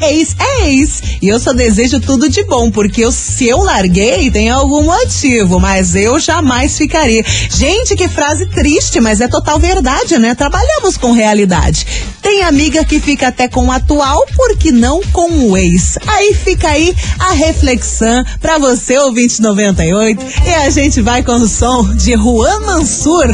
ex 0.00 0.36
é 0.38 0.68
ex. 0.68 1.02
E 1.20 1.28
eu 1.28 1.38
só 1.38 1.52
desejo 1.52 2.00
tudo 2.00 2.28
de 2.28 2.44
bom, 2.44 2.70
porque 2.70 3.02
eu, 3.02 3.12
se 3.12 3.48
eu 3.48 3.58
larguei, 3.58 4.30
tem 4.30 4.50
algum 4.50 4.84
motivo, 4.84 5.58
mas 5.58 5.94
eu 5.94 6.18
jamais 6.18 6.76
ficaria. 6.76 7.24
Gente, 7.50 7.96
que 7.96 8.08
frase 8.08 8.46
triste, 8.46 9.00
mas 9.00 9.20
é 9.20 9.28
total 9.28 9.58
verdade, 9.58 10.18
né? 10.18 10.34
Trabalhamos 10.34 10.96
com 10.96 11.12
realidade. 11.12 11.86
Tem 12.22 12.42
amiga 12.42 12.84
que 12.84 13.00
fica 13.00 13.28
até 13.28 13.48
com 13.48 13.66
o 13.66 13.72
atual, 13.72 14.26
por 14.36 14.56
que 14.56 14.70
não 14.70 15.00
com 15.12 15.30
o 15.30 15.56
ex? 15.56 15.98
Aí 16.06 16.34
fica 16.34 16.68
aí 16.68 16.94
a 17.18 17.32
reflexão 17.32 18.24
pra 18.40 18.58
você, 18.58 18.98
ouvinte 18.98 19.40
98. 19.40 20.24
E 20.46 20.54
a 20.54 20.70
gente 20.70 21.00
vai 21.00 21.22
com 21.22 21.32
o 21.32 21.48
som 21.48 21.94
de 21.94 22.12
Juan 22.12 22.60
Mansur. 22.60 23.26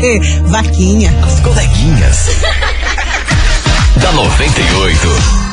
Vaquinha. 0.46 1.14
As 1.24 1.40
coleguinhas. 1.40 2.16
da 4.00 4.12
98. 4.12 5.49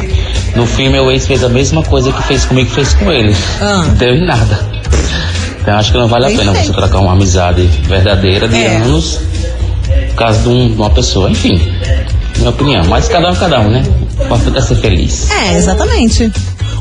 No 0.55 0.65
fim, 0.65 0.89
meu 0.89 1.11
ex 1.11 1.27
fez 1.27 1.43
a 1.43 1.49
mesma 1.49 1.83
coisa 1.83 2.11
que 2.11 2.23
fez 2.23 2.45
comigo, 2.45 2.69
fez 2.71 2.93
com 2.95 3.11
ele. 3.11 3.35
Ah. 3.61 3.83
Não 3.87 3.93
deu 3.93 4.15
em 4.15 4.25
nada. 4.25 4.59
Então 5.61 5.77
acho 5.77 5.91
que 5.91 5.97
não 5.99 6.07
vale 6.07 6.25
a 6.25 6.27
Bem 6.29 6.37
pena 6.37 6.51
feito. 6.53 6.67
você 6.67 6.73
trocar 6.73 6.99
uma 6.99 7.11
amizade 7.13 7.61
verdadeira 7.87 8.47
de 8.47 8.55
É. 8.57 8.77
anos 8.77 9.19
por 10.09 10.15
causa 10.15 10.39
de, 10.39 10.49
um- 10.49 10.67
de 10.69 10.75
uma 10.75 10.89
pessoa. 10.89 11.29
Enfim, 11.29 11.61
minha 12.37 12.49
opinião. 12.49 12.83
Mas 12.87 13.07
cada 13.07 13.29
um, 13.29 13.35
cada 13.35 13.59
um, 13.59 13.69
né? 13.69 13.83
O 14.19 14.23
importante 14.23 14.57
é 14.57 14.61
ser 14.61 14.75
feliz. 14.77 15.29
É, 15.29 15.55
exatamente. 15.57 16.31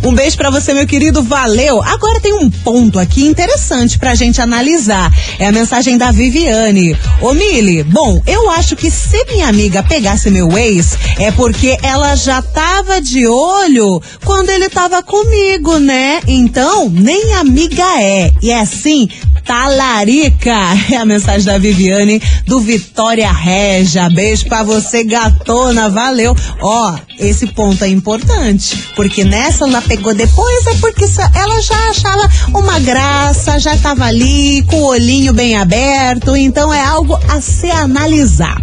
Um 0.08 0.14
beijo 0.14 0.38
pra 0.38 0.48
você, 0.48 0.72
meu 0.72 0.86
querido, 0.86 1.22
valeu. 1.22 1.82
Agora 1.82 2.18
tem 2.18 2.32
um 2.32 2.48
ponto 2.48 2.98
aqui 2.98 3.26
interessante 3.26 3.98
pra 3.98 4.14
gente 4.14 4.40
analisar. 4.40 5.12
É 5.38 5.46
a 5.46 5.52
mensagem 5.52 5.98
da 5.98 6.10
Viviane. 6.10 6.96
Ô 7.20 7.34
Mili, 7.34 7.82
bom, 7.82 8.18
eu 8.26 8.50
acho 8.52 8.74
que 8.74 8.90
se 8.90 9.22
minha 9.26 9.46
amiga 9.46 9.82
pegasse 9.82 10.30
meu 10.30 10.56
ex, 10.56 10.96
é 11.18 11.30
porque 11.30 11.76
ela 11.82 12.16
já 12.16 12.40
tava 12.40 13.02
de 13.02 13.26
olho 13.26 14.00
quando 14.24 14.48
ele 14.48 14.70
tava 14.70 15.02
comigo, 15.02 15.78
né? 15.78 16.22
Então, 16.26 16.88
nem 16.88 17.34
amiga 17.34 17.84
é. 18.00 18.32
E 18.40 18.50
é 18.50 18.60
assim, 18.60 19.10
talarica. 19.48 20.58
É 20.92 20.96
a 20.96 21.04
mensagem 21.06 21.44
da 21.44 21.58
Viviane 21.58 22.20
do 22.46 22.60
Vitória 22.60 23.32
Regia. 23.32 24.10
Beijo 24.10 24.46
pra 24.46 24.62
você, 24.62 25.02
gatona, 25.04 25.88
valeu. 25.88 26.36
Ó, 26.60 26.98
esse 27.18 27.46
ponto 27.46 27.82
é 27.82 27.88
importante, 27.88 28.76
porque 28.94 29.24
nessa 29.24 29.64
ela 29.64 29.82
pegou 29.82 30.14
depois, 30.14 30.66
é 30.66 30.74
porque 30.74 31.04
ela 31.34 31.60
já 31.60 31.90
achava 31.90 32.28
uma 32.54 32.78
graça, 32.78 33.58
já 33.58 33.76
tava 33.76 34.04
ali 34.04 34.62
com 34.62 34.76
o 34.76 34.86
olhinho 34.86 35.32
bem 35.32 35.56
aberto, 35.56 36.36
então 36.36 36.72
é 36.72 36.84
algo 36.84 37.18
a 37.28 37.40
se 37.40 37.70
analisar. 37.70 38.56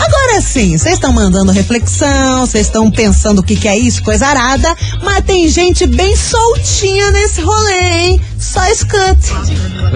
Agora 0.00 0.40
sim, 0.40 0.76
vocês 0.76 0.94
estão 0.94 1.12
mandando 1.12 1.52
reflexão, 1.52 2.46
vocês 2.46 2.66
estão 2.66 2.90
pensando 2.90 3.40
o 3.40 3.42
que, 3.42 3.56
que 3.56 3.68
é 3.68 3.78
isso, 3.78 4.02
coisa 4.02 4.26
arada, 4.26 4.74
mas 5.02 5.24
tem 5.24 5.48
gente 5.48 5.86
bem 5.86 6.16
soltinha 6.16 7.10
nesse 7.12 7.40
rolê, 7.40 8.06
hein? 8.06 8.20
Só 8.42 8.60
escute. 8.66 9.32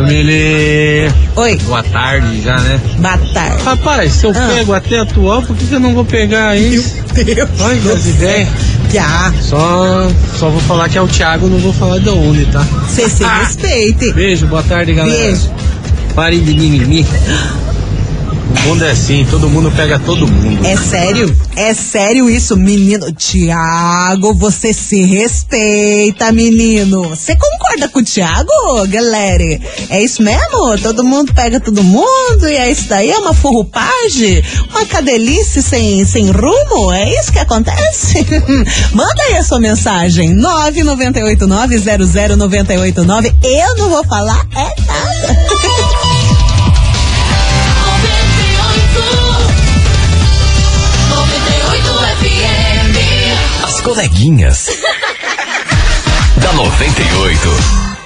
Mili. 0.07 1.13
Oi. 1.35 1.57
Boa 1.65 1.83
tarde 1.83 2.43
já, 2.43 2.59
né? 2.61 2.81
Boa 2.99 3.19
tarde. 3.35 3.63
Rapaz, 3.65 4.13
se 4.13 4.27
eu 4.27 4.31
Ah. 4.35 4.53
pego 4.55 4.73
até 4.73 5.01
atual, 5.01 5.43
por 5.43 5.57
que, 5.57 5.67
que 5.67 5.75
eu 5.75 5.81
não 5.81 5.93
vou 5.95 6.05
pegar 6.05 6.57
isso? 6.57 6.95
Deus. 7.13 7.49
Olha 7.61 7.93
as 7.93 8.07
ideias. 8.07 8.49
Já. 8.93 9.33
Só, 9.43 10.09
só 10.39 10.49
vou 10.49 10.61
falar 10.61 10.89
que 10.89 10.97
é 10.97 11.03
o 11.03 11.09
Thiago, 11.09 11.49
não 11.49 11.59
vou 11.59 11.73
falar 11.73 11.99
de 11.99 12.09
onde, 12.09 12.47
tá? 12.47 12.61
Você 12.89 13.09
se 13.09 13.25
respeite. 13.27 14.13
Beijo, 14.13 14.47
boa 14.47 14.63
tarde, 14.63 14.95
galera. 14.95 15.19
Beijo. 15.19 15.51
Parem 16.15 16.43
de 16.43 16.55
mimimi. 16.55 17.05
Mundo 18.65 18.85
é 18.85 18.91
assim, 18.91 19.25
todo 19.31 19.49
mundo 19.49 19.71
pega 19.71 19.97
todo 19.99 20.27
mundo. 20.27 20.67
É 20.67 20.77
sério? 20.77 21.35
É 21.55 21.73
sério 21.73 22.29
isso, 22.29 22.57
menino? 22.57 23.13
Tiago, 23.13 24.35
você 24.35 24.73
se 24.73 25.03
respeita, 25.05 26.33
menino. 26.33 27.09
Você 27.11 27.37
concorda 27.37 27.89
com 27.89 28.01
o 28.01 28.05
Tiago, 28.05 28.51
galera? 28.89 29.45
É 29.89 30.03
isso 30.03 30.21
mesmo? 30.23 30.77
Todo 30.83 31.05
mundo 31.05 31.33
pega 31.33 31.61
todo 31.61 31.83
mundo 31.85 32.49
e 32.49 32.57
é 32.57 32.69
isso 32.71 32.89
daí? 32.89 33.11
É 33.11 33.19
uma 33.19 33.33
furrupagem? 33.33 34.43
Uma 34.71 34.85
cadelice 34.87 35.63
sem, 35.63 36.05
sem 36.05 36.31
rumo? 36.31 36.93
É 36.93 37.09
isso 37.21 37.31
que 37.33 37.39
acontece? 37.39 38.27
Manda 38.93 39.23
aí 39.29 39.37
a 39.37 39.45
sua 39.45 39.61
mensagem. 39.61 40.35
998900989. 40.37 43.33
Eu 43.43 43.77
não 43.77 43.89
vou 43.91 44.05
falar 44.05 44.45
é 44.55 44.75
nada. 44.87 45.37
coleguinhas. 54.07 54.67
da 56.41 56.53
98. 56.53 58.06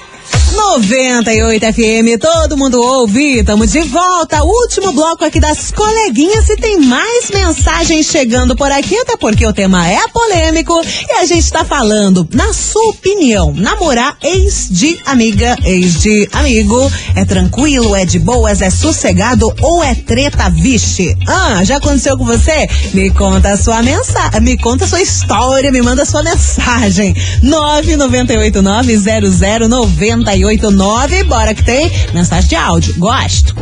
98 0.61 1.73
FM, 1.73 2.21
todo 2.21 2.55
mundo 2.55 2.79
ouve, 2.79 3.39
estamos 3.39 3.71
de 3.71 3.81
volta, 3.81 4.43
último 4.43 4.93
bloco 4.93 5.25
aqui 5.25 5.39
das 5.39 5.71
coleguinhas. 5.71 6.47
E 6.49 6.55
tem 6.55 6.79
mais 6.79 7.29
mensagens 7.31 8.05
chegando 8.05 8.55
por 8.55 8.71
aqui, 8.71 8.95
até 8.95 9.17
porque 9.17 9.45
o 9.45 9.51
tema 9.51 9.85
é 9.89 10.07
polêmico. 10.09 10.79
E 11.09 11.13
a 11.13 11.25
gente 11.25 11.51
tá 11.51 11.65
falando, 11.65 12.25
na 12.31 12.53
sua 12.53 12.89
opinião, 12.89 13.51
namorar 13.53 14.15
ex 14.21 14.69
de 14.69 14.97
amiga, 15.05 15.57
ex 15.65 15.99
de 15.99 16.29
amigo, 16.31 16.89
é 17.15 17.25
tranquilo, 17.25 17.95
é 17.95 18.05
de 18.05 18.19
boas, 18.19 18.61
é 18.61 18.69
sossegado 18.69 19.51
ou 19.61 19.83
é 19.83 19.95
treta, 19.95 20.49
vixe? 20.49 21.17
Ah, 21.27 21.63
já 21.63 21.77
aconteceu 21.77 22.17
com 22.17 22.23
você? 22.23 22.69
Me 22.93 23.09
conta 23.09 23.49
a 23.49 23.57
sua 23.57 23.81
mensagem, 23.81 24.41
me 24.41 24.57
conta 24.57 24.85
a 24.85 24.87
sua 24.87 25.01
história, 25.01 25.71
me 25.71 25.81
manda 25.81 26.03
a 26.03 26.05
sua 26.05 26.23
mensagem, 26.23 27.15
998900989, 30.57 31.23
bora 31.25 31.53
que 31.53 31.63
tem 31.63 31.91
mensagem 32.13 32.49
de 32.49 32.55
áudio, 32.55 32.95
gosto. 32.97 33.55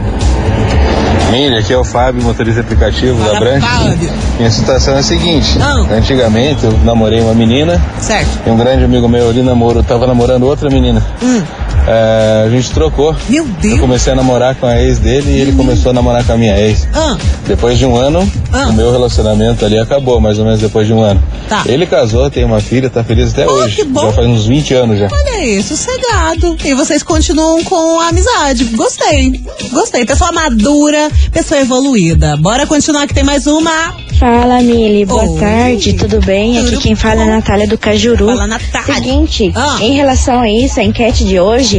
Mili, 1.32 1.56
aqui 1.58 1.72
é 1.72 1.78
o 1.78 1.84
Fábio, 1.84 2.24
motorista 2.24 2.62
aplicativo 2.62 3.20
Fala, 3.20 3.34
da 3.34 3.40
Branch. 3.40 3.62
Fábio. 3.62 4.12
Minha 4.38 4.50
situação 4.50 4.96
é 4.96 5.00
a 5.00 5.04
seguinte: 5.04 5.60
antigamente 5.92 6.64
eu 6.66 6.72
namorei 6.84 7.22
uma 7.22 7.36
menina 7.36 7.80
Certo. 8.00 8.40
e 8.48 8.50
um 8.50 8.58
grande 8.58 8.84
amigo 8.84 9.08
meu 9.08 9.30
ali 9.30 9.44
namorou, 9.44 9.84
tava 9.84 10.08
namorando 10.08 10.44
outra 10.44 10.70
menina. 10.70 11.06
Hum. 11.22 11.44
É, 11.92 12.44
a 12.46 12.50
gente 12.52 12.70
trocou. 12.72 13.16
Meu 13.28 13.44
Deus. 13.46 13.74
Eu 13.74 13.80
comecei 13.80 14.14
a 14.14 14.16
namorar 14.16 14.54
com 14.56 14.68
a 14.68 14.80
ex 14.80 15.00
dele 15.00 15.32
e 15.32 15.42
ele 15.42 15.54
começou 15.54 15.90
a 15.90 15.94
namorar 15.94 16.24
com 16.24 16.34
a 16.34 16.38
minha 16.38 16.56
ex. 16.60 16.88
Ah, 16.94 17.18
Depois 17.48 17.80
de 17.80 17.86
um 17.88 17.96
ano, 17.96 18.32
o 18.70 18.74
meu 18.74 18.92
relacionamento 18.92 19.66
ali 19.66 19.80
acabou, 19.80 20.20
mais 20.22 20.38
ou 20.38 20.46
menos 20.46 20.60
depois 20.60 20.86
de 20.86 20.94
um 20.94 21.02
ano. 21.02 21.22
Tá. 21.48 21.64
Ele 21.66 21.88
casou, 21.88 22.30
tem 22.30 22.44
uma 22.44 22.60
filha, 22.62 22.92
tá 22.92 23.04
feliz 23.04 23.32
até 23.32 23.48
hoje. 23.48 23.78
que 23.78 23.84
bom. 23.86 24.02
Já 24.02 24.14
faz 24.14 24.28
uns 24.28 24.46
20 24.46 24.74
anos 24.76 25.00
já. 25.00 25.08
olha 25.12 25.32
aí, 25.40 25.64
sossegado. 25.64 26.56
E 26.64 26.76
vocês 26.76 27.02
continuam 27.02 27.64
com 27.64 28.00
a 28.00 28.10
amizade. 28.10 28.66
Gostei. 28.66 29.42
Gostei. 29.72 30.06
Pessoa 30.06 30.32
madura, 30.32 31.10
pessoa 31.32 31.60
evoluída. 31.60 32.38
Bora 32.38 32.68
continuar 32.68 33.08
que 33.08 33.16
tem 33.16 33.24
mais 33.24 33.48
uma. 33.48 33.96
Fala, 34.20 34.62
Mili. 34.62 35.06
Boa 35.06 35.24
Oi. 35.24 35.40
tarde, 35.40 35.94
tudo 35.94 36.20
bem? 36.20 36.60
Aqui 36.60 36.78
quem 36.78 36.94
fala 36.94 37.22
é 37.22 37.24
a 37.24 37.28
Natália 37.38 37.66
do 37.68 37.78
Cajuru. 37.78 38.28
Fala, 38.28 38.46
Natália. 38.48 38.94
Seguinte, 38.96 39.52
Ah. 39.56 39.78
em 39.80 39.94
relação 39.94 40.42
a 40.42 40.50
isso, 40.52 40.80
a 40.80 40.84
enquete 40.84 41.24
de 41.24 41.40
hoje, 41.40 41.79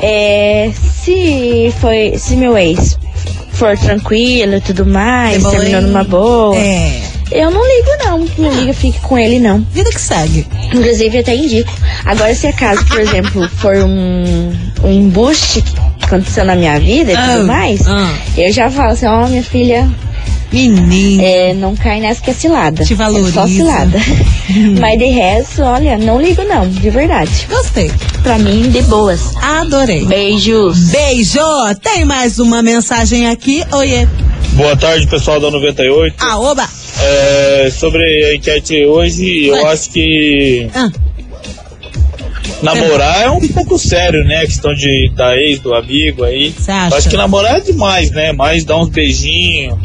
é 0.00 0.70
se 1.02 1.72
foi, 1.80 2.14
se 2.18 2.36
meu 2.36 2.56
ex 2.56 2.98
for 3.52 3.76
tranquilo 3.78 4.56
e 4.56 4.60
tudo 4.60 4.84
mais, 4.86 5.42
Tem 5.42 5.50
terminou 5.52 5.80
numa 5.82 6.04
boa, 6.04 6.56
É. 6.56 7.00
eu 7.32 7.50
não 7.50 7.62
ligo 7.66 7.88
não, 8.04 8.18
não 8.38 8.52
ligo, 8.60 8.72
fique 8.74 9.00
com 9.00 9.16
ele 9.18 9.38
não. 9.38 9.60
Vida 9.72 9.90
que 9.90 10.00
segue. 10.00 10.46
Inclusive 10.72 11.18
até 11.18 11.34
indico. 11.34 11.72
Agora 12.04 12.34
se 12.34 12.46
acaso, 12.46 12.84
por 12.86 13.00
exemplo, 13.00 13.48
for 13.48 13.76
um, 13.76 14.52
um 14.84 14.90
embuste 14.90 15.62
que 15.62 16.04
aconteceu 16.04 16.44
na 16.44 16.54
minha 16.54 16.78
vida 16.78 17.12
e 17.12 17.16
Ah, 17.16 17.32
tudo 17.32 17.46
mais, 17.46 17.80
ah. 17.88 18.14
eu 18.36 18.52
já 18.52 18.70
falo 18.70 18.90
assim, 18.92 19.06
ó, 19.06 19.26
minha 19.26 19.42
filha, 19.42 19.88
Menina. 20.52 21.22
é, 21.22 21.54
não 21.54 21.74
cai 21.76 22.00
nessa 22.00 22.20
que 22.22 22.30
é 22.30 22.34
cilada. 22.34 22.84
Te 22.84 22.94
valoriza. 22.94 23.28
É 23.28 23.32
só 23.32 23.46
cilada. 23.48 23.98
Mas 24.80 24.98
de 24.98 25.06
resto, 25.06 25.62
olha, 25.62 25.98
não 25.98 26.20
ligo 26.20 26.42
não, 26.44 26.68
de 26.68 26.90
verdade. 26.90 27.46
Gostei. 27.48 27.90
Pra 28.22 28.38
mim, 28.38 28.70
de 28.70 28.82
boas. 28.82 29.34
Adorei. 29.36 30.04
Beijos. 30.04 30.90
Beijo. 30.90 31.38
Tem 31.82 32.04
mais 32.04 32.38
uma 32.38 32.62
mensagem 32.62 33.28
aqui. 33.28 33.62
Oiê. 33.72 34.06
Boa 34.52 34.76
tarde, 34.76 35.06
pessoal 35.06 35.38
da 35.40 35.50
98. 35.50 36.14
Ah, 36.18 36.38
oba. 36.38 36.66
É, 36.98 37.70
sobre 37.70 38.02
a 38.02 38.34
enquete 38.34 38.84
hoje, 38.86 39.46
eu 39.48 39.66
acho 39.66 39.90
que 39.90 40.66
Ah. 40.74 40.90
namorar 42.62 43.22
é 43.22 43.30
um 43.30 43.46
pouco 43.48 43.78
sério, 43.78 44.24
né? 44.24 44.38
A 44.38 44.46
questão 44.46 44.72
de 44.74 45.10
da 45.14 45.36
ex, 45.36 45.60
do 45.60 45.74
amigo 45.74 46.24
aí. 46.24 46.54
acho 46.92 47.08
que 47.10 47.16
namorar 47.16 47.56
é 47.58 47.60
demais, 47.60 48.10
né? 48.12 48.32
Mais 48.32 48.64
dar 48.64 48.78
uns 48.80 48.88
beijinhos, 48.88 49.78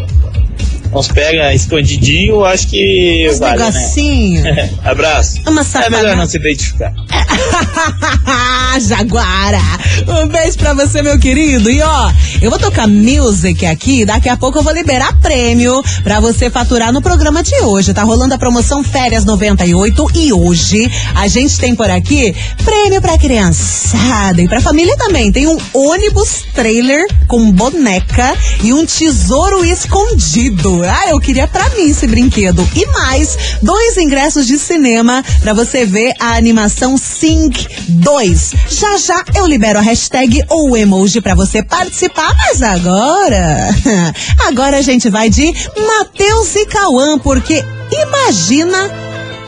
uns 0.93 1.07
pega 1.07 1.53
escondidinho, 1.53 2.43
acho 2.43 2.67
que 2.67 3.27
Uns 3.29 3.39
vale, 3.39 3.57
negocinho. 3.63 4.43
né? 4.43 4.69
Abraço. 4.83 5.41
Uma 5.47 5.61
é 5.61 5.89
melhor 5.89 6.15
não 6.15 6.25
se 6.27 6.37
identificar. 6.37 6.93
Jaguara! 8.79 9.59
Um 10.07 10.27
beijo 10.27 10.57
pra 10.57 10.73
você, 10.73 11.01
meu 11.01 11.19
querido. 11.19 11.69
E 11.69 11.81
ó, 11.81 12.11
eu 12.41 12.49
vou 12.49 12.59
tocar 12.59 12.87
music 12.87 13.65
aqui. 13.65 14.05
Daqui 14.05 14.29
a 14.29 14.37
pouco 14.37 14.59
eu 14.59 14.63
vou 14.63 14.73
liberar 14.73 15.13
prêmio 15.19 15.81
pra 16.03 16.19
você 16.19 16.49
faturar 16.49 16.91
no 16.91 17.01
programa 17.01 17.43
de 17.43 17.55
hoje. 17.61 17.93
Tá 17.93 18.03
rolando 18.03 18.33
a 18.33 18.37
promoção 18.37 18.83
Férias 18.83 19.25
98 19.25 20.07
e 20.15 20.33
hoje 20.33 20.89
a 21.15 21.27
gente 21.27 21.57
tem 21.59 21.75
por 21.75 21.89
aqui 21.89 22.35
prêmio 22.63 23.01
pra 23.01 23.17
criançada 23.17 24.41
e 24.41 24.47
pra 24.47 24.61
família 24.61 24.95
também. 24.97 25.31
Tem 25.31 25.47
um 25.47 25.57
ônibus 25.73 26.43
trailer 26.53 27.05
com 27.27 27.51
boneca 27.51 28.35
e 28.63 28.73
um 28.73 28.85
tesouro 28.85 29.63
escondido. 29.65 30.80
Ah, 30.89 31.09
eu 31.09 31.19
queria 31.19 31.47
pra 31.47 31.69
mim 31.69 31.89
esse 31.89 32.07
brinquedo. 32.07 32.67
E 32.75 32.85
mais, 32.87 33.37
dois 33.61 33.97
ingressos 33.97 34.45
de 34.45 34.57
cinema 34.57 35.23
pra 35.41 35.53
você 35.53 35.85
ver 35.85 36.13
a 36.19 36.35
animação 36.35 36.97
Sing 36.97 37.51
2. 37.87 38.53
Já 38.69 38.97
já 38.97 39.23
eu 39.35 39.45
libero 39.45 39.79
a 39.79 39.81
hashtag 39.81 40.43
ou 40.49 40.75
emoji 40.75 41.21
pra 41.21 41.35
você 41.35 41.63
participar, 41.63 42.33
mas 42.37 42.61
agora, 42.61 43.69
agora 44.47 44.77
a 44.77 44.81
gente 44.81 45.09
vai 45.09 45.29
de 45.29 45.53
Matheus 45.77 46.55
e 46.55 46.65
Cauã, 46.65 47.17
porque 47.19 47.63
imagina 47.91 48.89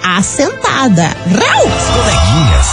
a 0.03 0.21
sentada. 0.21 1.15
Rau! 1.31 1.63
Coleguinhas. 1.93 2.67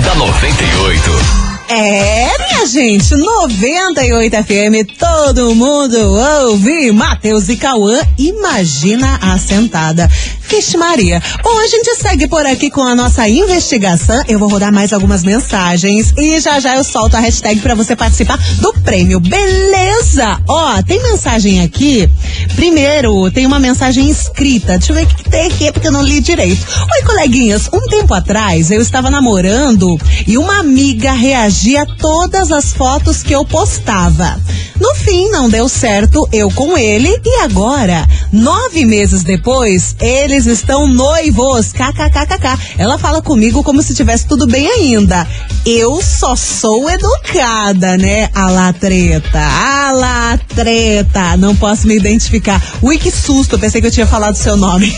da 0.04 0.14
98. 0.14 1.45
É, 1.68 2.30
minha 2.38 2.66
gente, 2.66 3.16
98 3.16 4.36
FM, 4.44 4.96
todo 4.96 5.54
mundo 5.54 5.96
ouve. 5.98 6.92
Matheus 6.92 7.48
e 7.48 7.56
Cauã, 7.56 8.00
imagina 8.16 9.18
a 9.20 9.36
sentada. 9.36 10.08
Vixe 10.48 10.76
Maria. 10.76 11.20
Bom, 11.42 11.58
a 11.58 11.66
gente 11.66 11.96
segue 11.96 12.28
por 12.28 12.46
aqui 12.46 12.70
com 12.70 12.82
a 12.82 12.94
nossa 12.94 13.28
investigação. 13.28 14.22
Eu 14.28 14.38
vou 14.38 14.48
rodar 14.48 14.72
mais 14.72 14.92
algumas 14.92 15.24
mensagens 15.24 16.14
e 16.16 16.38
já 16.40 16.60
já 16.60 16.76
eu 16.76 16.84
solto 16.84 17.16
a 17.16 17.20
hashtag 17.20 17.60
pra 17.60 17.74
você 17.74 17.96
participar 17.96 18.38
do 18.60 18.72
prêmio. 18.82 19.18
Beleza? 19.18 20.40
Ó, 20.48 20.80
tem 20.82 21.02
mensagem 21.02 21.62
aqui. 21.62 22.08
Primeiro, 22.54 23.30
tem 23.30 23.44
uma 23.44 23.58
mensagem 23.58 24.08
escrita. 24.08 24.78
Deixa 24.78 24.92
eu 24.92 24.96
ver 24.96 25.04
o 25.04 25.08
que 25.08 25.28
tem 25.28 25.46
aqui, 25.46 25.72
porque 25.72 25.88
eu 25.88 25.92
não 25.92 26.02
li 26.02 26.20
direito. 26.20 26.64
Oi, 26.94 27.02
coleguinhas. 27.04 27.68
Um 27.72 27.80
tempo 27.88 28.14
atrás, 28.14 28.70
eu 28.70 28.80
estava 28.80 29.10
namorando 29.10 29.98
e 30.26 30.38
uma 30.38 30.60
amiga 30.60 31.12
reagia 31.12 31.82
a 31.82 31.86
todas 31.86 32.52
as 32.52 32.72
fotos 32.72 33.22
que 33.22 33.34
eu 33.34 33.44
postava. 33.44 34.40
No 34.80 34.94
fim, 34.94 35.30
não 35.30 35.48
deu 35.48 35.68
certo 35.68 36.28
eu 36.32 36.50
com 36.50 36.76
ele 36.76 37.08
e 37.24 37.42
agora, 37.42 38.06
nove 38.30 38.84
meses 38.84 39.22
depois, 39.22 39.96
eles 40.36 40.46
estão 40.46 40.86
noivos. 40.86 41.72
KKKKK. 41.72 42.76
Ela 42.76 42.98
fala 42.98 43.22
comigo 43.22 43.62
como 43.62 43.82
se 43.82 43.94
tivesse 43.94 44.26
tudo 44.26 44.46
bem 44.46 44.66
ainda. 44.68 45.26
Eu 45.64 46.02
só 46.02 46.36
sou 46.36 46.90
educada, 46.90 47.96
né? 47.96 48.28
A 48.34 48.50
lá 48.50 48.72
treta. 48.72 49.40
A 49.40 49.92
lá 49.92 50.38
treta. 50.54 51.36
Não 51.38 51.56
posso 51.56 51.86
me 51.86 51.96
identificar. 51.96 52.62
Ui, 52.82 52.98
que 52.98 53.10
susto. 53.10 53.58
Pensei 53.58 53.80
que 53.80 53.86
eu 53.86 53.90
tinha 53.90 54.06
falado 54.06 54.36
seu 54.36 54.56
nome. 54.56 54.94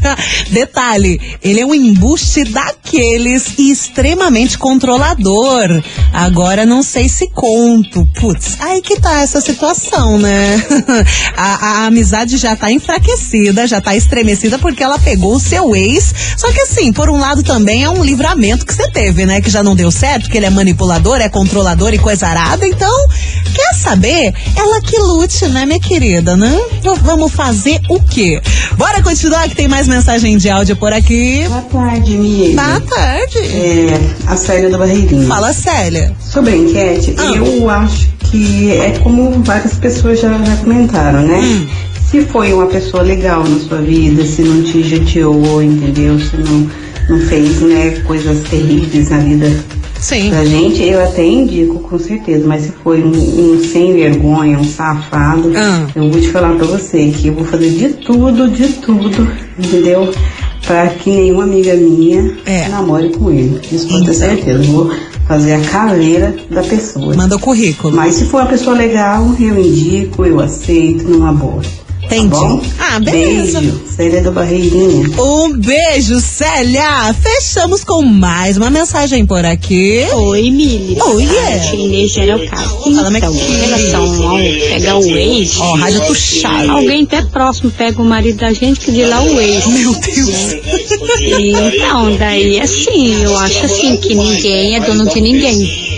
Detalhe, 0.50 1.18
ele 1.42 1.60
é 1.60 1.66
um 1.66 1.74
embuste 1.74 2.44
daqueles 2.44 3.54
e 3.58 3.70
extremamente 3.70 4.58
controlador. 4.58 5.82
Agora 6.12 6.66
não 6.66 6.82
sei 6.82 7.08
se 7.08 7.28
conto. 7.30 8.06
Putz, 8.20 8.58
aí 8.60 8.82
que 8.82 9.00
tá 9.00 9.22
essa 9.22 9.40
situação, 9.40 10.18
né? 10.18 10.62
a, 11.36 11.66
a 11.66 11.86
amizade 11.86 12.36
já 12.36 12.54
tá 12.54 12.70
enfraquecida, 12.70 13.66
já 13.66 13.80
tá 13.80 13.96
estremecida 13.96 14.58
porque 14.58 14.81
ela 14.82 14.98
pegou 14.98 15.34
o 15.36 15.40
seu 15.40 15.74
ex. 15.76 16.14
Só 16.36 16.50
que 16.52 16.60
assim, 16.60 16.92
por 16.92 17.08
um 17.10 17.18
lado 17.18 17.42
também 17.42 17.82
é 17.84 17.90
um 17.90 18.02
livramento 18.04 18.64
que 18.66 18.74
você 18.74 18.88
teve, 18.90 19.26
né? 19.26 19.40
Que 19.40 19.50
já 19.50 19.62
não 19.62 19.74
deu 19.76 19.90
certo, 19.90 20.28
que 20.30 20.36
ele 20.36 20.46
é 20.46 20.50
manipulador, 20.50 21.20
é 21.20 21.28
controlador 21.28 21.92
e 21.94 21.98
coisa 21.98 22.26
arada. 22.26 22.66
Então, 22.66 22.92
quer 23.54 23.74
saber? 23.74 24.32
Ela 24.56 24.80
que 24.80 24.96
lute, 24.98 25.46
né, 25.48 25.64
minha 25.66 25.80
querida, 25.80 26.36
né? 26.36 26.58
Então, 26.78 26.96
Vamos 27.02 27.32
fazer 27.32 27.80
o 27.88 28.00
quê? 28.00 28.40
Bora 28.76 29.02
continuar 29.02 29.48
que 29.48 29.56
tem 29.56 29.66
mais 29.66 29.88
mensagem 29.88 30.36
de 30.38 30.48
áudio 30.48 30.76
por 30.76 30.92
aqui. 30.92 31.44
Boa 31.48 31.62
tarde, 31.62 32.16
Mia. 32.16 32.54
Boa 32.54 32.80
tarde. 32.80 33.38
É, 33.38 34.00
a 34.26 34.36
Célia 34.36 34.70
da 34.70 34.78
Barreirinha. 34.78 35.26
Fala, 35.26 35.52
Célia. 35.52 36.14
Sobre 36.20 36.52
a 36.52 36.56
enquete, 36.56 37.14
Ah. 37.18 37.24
eu 37.34 37.68
acho 37.68 38.08
que 38.30 38.70
é 38.72 38.98
como 39.02 39.42
várias 39.42 39.74
pessoas 39.74 40.20
já, 40.20 40.28
já 40.42 40.56
comentaram, 40.56 41.22
né? 41.22 41.38
Hum. 41.38 41.68
Se 42.12 42.20
foi 42.26 42.52
uma 42.52 42.66
pessoa 42.66 43.02
legal 43.02 43.42
na 43.42 43.58
sua 43.58 43.78
vida, 43.78 44.22
se 44.26 44.42
não 44.42 44.62
te 44.62 44.82
judiou, 44.82 45.62
entendeu? 45.62 46.18
Se 46.20 46.36
não, 46.36 46.70
não 47.08 47.26
fez, 47.26 47.58
né, 47.62 47.90
coisas 48.06 48.46
terríveis 48.50 49.08
na 49.08 49.16
vida 49.16 49.50
Sim. 49.98 50.30
da 50.30 50.44
gente, 50.44 50.82
eu 50.82 51.02
até 51.02 51.24
indico, 51.24 51.78
com 51.78 51.98
certeza. 51.98 52.46
Mas 52.46 52.64
se 52.64 52.72
foi 52.84 53.02
um, 53.02 53.08
um 53.12 53.64
sem 53.64 53.94
vergonha, 53.94 54.58
um 54.58 54.64
safado, 54.64 55.52
Ah. 55.56 55.86
eu 55.96 56.10
vou 56.10 56.20
te 56.20 56.28
falar 56.28 56.54
pra 56.56 56.66
você 56.66 57.06
que 57.16 57.28
eu 57.28 57.34
vou 57.34 57.46
fazer 57.46 57.70
de 57.70 57.88
tudo, 58.04 58.46
de 58.48 58.68
tudo, 58.74 59.28
entendeu? 59.58 60.12
Pra 60.66 60.88
que 60.88 61.08
nenhuma 61.10 61.44
amiga 61.44 61.74
minha 61.74 62.36
É. 62.44 62.68
namore 62.68 63.08
com 63.08 63.30
ele. 63.30 63.58
Isso 63.72 63.88
pode 63.88 64.04
ter 64.04 64.14
certeza. 64.14 64.62
Eu 64.62 64.70
vou 64.70 64.92
fazer 65.26 65.54
a 65.54 65.60
caveira 65.60 66.36
da 66.50 66.62
pessoa. 66.62 67.16
Manda 67.16 67.36
o 67.36 67.40
currículo. 67.40 67.96
Mas 67.96 68.16
se 68.16 68.26
for 68.26 68.42
uma 68.42 68.50
pessoa 68.50 68.76
legal, 68.76 69.34
eu 69.40 69.58
indico, 69.58 70.26
eu 70.26 70.38
aceito 70.40 71.04
numa 71.08 71.32
boa. 71.32 71.62
Entendi. 72.12 72.30
Tá 72.30 72.38
bom? 72.38 72.62
Ah, 72.78 73.00
beleza. 73.00 73.60
Beijo, 73.60 73.82
Célia 73.96 74.22
do 74.22 74.32
Barreirinha. 74.32 75.10
Um 75.18 75.52
beijo, 75.56 76.20
Célia! 76.20 77.14
Fechamos 77.14 77.82
com 77.84 78.02
mais 78.02 78.56
uma 78.58 78.68
mensagem 78.68 79.24
por 79.24 79.44
aqui. 79.44 80.04
Oi, 80.12 80.50
Mili. 80.50 80.98
Oi, 81.00 81.24
é. 81.24 81.62
Chinês 81.62 82.16
era 82.18 82.36
o 82.36 82.48
caso. 82.48 82.94
Fala, 82.94 83.10
minha 83.10 83.18
Então, 83.18 83.34
em 83.34 83.60
relação 83.60 84.30
ao 84.30 84.36
pegar 84.36 84.98
o 84.98 85.16
ex. 85.16 85.56
Ó, 85.58 85.74
rádio 85.74 86.06
puxado. 86.06 86.70
Alguém 86.70 87.04
até 87.04 87.22
próximo 87.22 87.70
pega 87.70 88.02
o 88.02 88.04
marido 88.04 88.36
da 88.38 88.52
gente 88.52 88.80
que 88.80 88.92
de 88.92 89.04
lá 89.04 89.22
o 89.22 89.40
ex. 89.40 89.66
Meu 89.66 89.92
Deus. 89.94 90.56
Então, 91.20 92.16
daí 92.16 92.60
assim, 92.60 93.22
eu 93.22 93.38
acho 93.38 93.64
assim 93.64 93.96
que 93.96 94.14
ninguém 94.14 94.76
é 94.76 94.80
dono 94.80 95.08
de 95.08 95.20
ninguém. 95.20 95.91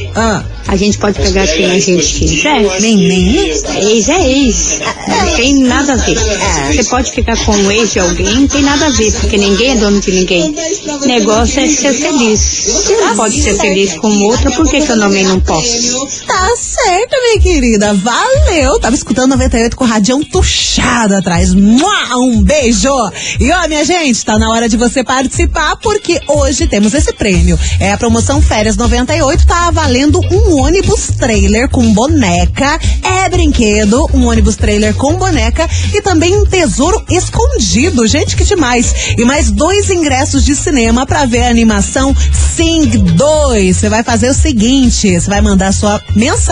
A 0.66 0.77
gente 0.77 0.98
pode 0.98 1.20
pegar 1.20 1.46
quem 1.46 1.70
a 1.70 1.79
gente 1.79 2.14
quiser. 2.14 2.81
Neném? 2.81 3.50
Ex 3.50 4.09
é 4.09 4.31
ex. 4.31 4.81
Não 5.09 5.37
tem 5.37 5.59
nada 5.61 5.92
a 5.92 5.96
ver. 5.96 6.18
Você 6.72 6.85
pode 6.85 7.11
ficar 7.11 7.37
com 7.44 7.53
o 7.53 7.70
ex 7.70 7.92
de 7.92 8.00
alguém, 8.00 8.35
não 8.35 8.48
tem 8.48 8.62
nada 8.62 8.87
a 8.87 8.90
ver, 8.90 9.12
porque 9.12 9.37
ninguém 9.37 9.72
é 9.72 9.77
dono 9.77 10.00
de 10.00 10.12
ninguém. 10.12 10.55
O 11.03 11.07
negócio 11.07 11.61
é 11.61 11.68
ser 11.68 11.92
feliz. 11.92 12.40
Se 12.40 12.96
não 12.96 13.16
pode 13.16 13.40
ser 13.40 13.57
feliz 13.59 13.94
com 13.94 14.09
outra, 14.24 14.50
por 14.53 14.68
que, 14.68 14.81
que 14.81 14.90
eu 14.92 14.98
também 14.98 15.24
não 15.24 15.40
posso? 15.40 16.09
Tá 16.55 16.61
certo, 16.61 17.17
minha 17.21 17.40
querida. 17.40 17.93
Valeu. 17.95 18.79
Tava 18.79 18.95
escutando 18.95 19.31
98 19.31 19.77
com 19.77 19.83
o 19.83 19.88
radião 19.88 20.23
tuchado 20.23 21.17
atrás. 21.17 21.53
Mua! 21.53 22.17
Um 22.17 22.45
beijo. 22.45 22.88
E 23.40 23.51
ó, 23.51 23.67
minha 23.67 23.85
gente, 23.85 24.25
tá 24.25 24.38
na 24.38 24.49
hora 24.49 24.69
de 24.69 24.77
você 24.77 25.03
participar, 25.03 25.75
porque 25.79 26.21
hoje 26.29 26.69
temos 26.69 26.95
esse 26.95 27.12
prêmio. 27.12 27.59
É 27.81 27.90
a 27.90 27.99
promoção 27.99 28.40
Férias 28.40 28.77
98, 28.77 29.45
tá 29.45 29.73
valendo 29.73 30.21
um 30.31 30.61
ônibus 30.61 31.09
trailer 31.19 31.69
com 31.69 31.93
boneca. 31.93 32.79
É 33.03 33.29
brinquedo, 33.29 34.09
um 34.14 34.29
ônibus 34.29 34.55
trailer 34.55 34.95
com 34.95 35.14
boneca 35.14 35.69
e 35.93 36.01
também 36.03 36.37
um 36.37 36.47
tesouro 36.47 37.05
escondido. 37.11 38.07
Gente, 38.07 38.37
que 38.37 38.45
demais. 38.45 38.95
E 39.19 39.25
mais 39.25 39.51
dois 39.51 39.90
ingressos 39.90 40.45
de 40.45 40.55
cinema 40.55 41.05
pra 41.05 41.27
ver 41.27 41.43
a 41.43 41.51
animação 41.51 42.14
Sing 42.55 42.87
2. 42.97 43.77
Você 43.77 43.88
vai 43.88 44.05
fazer 44.05 44.31
o 44.31 44.35
seguinte: 44.35 45.21
você 45.21 45.29
vai 45.29 45.40
mandar 45.40 45.73
sua 45.73 46.01
mensagem 46.14 46.43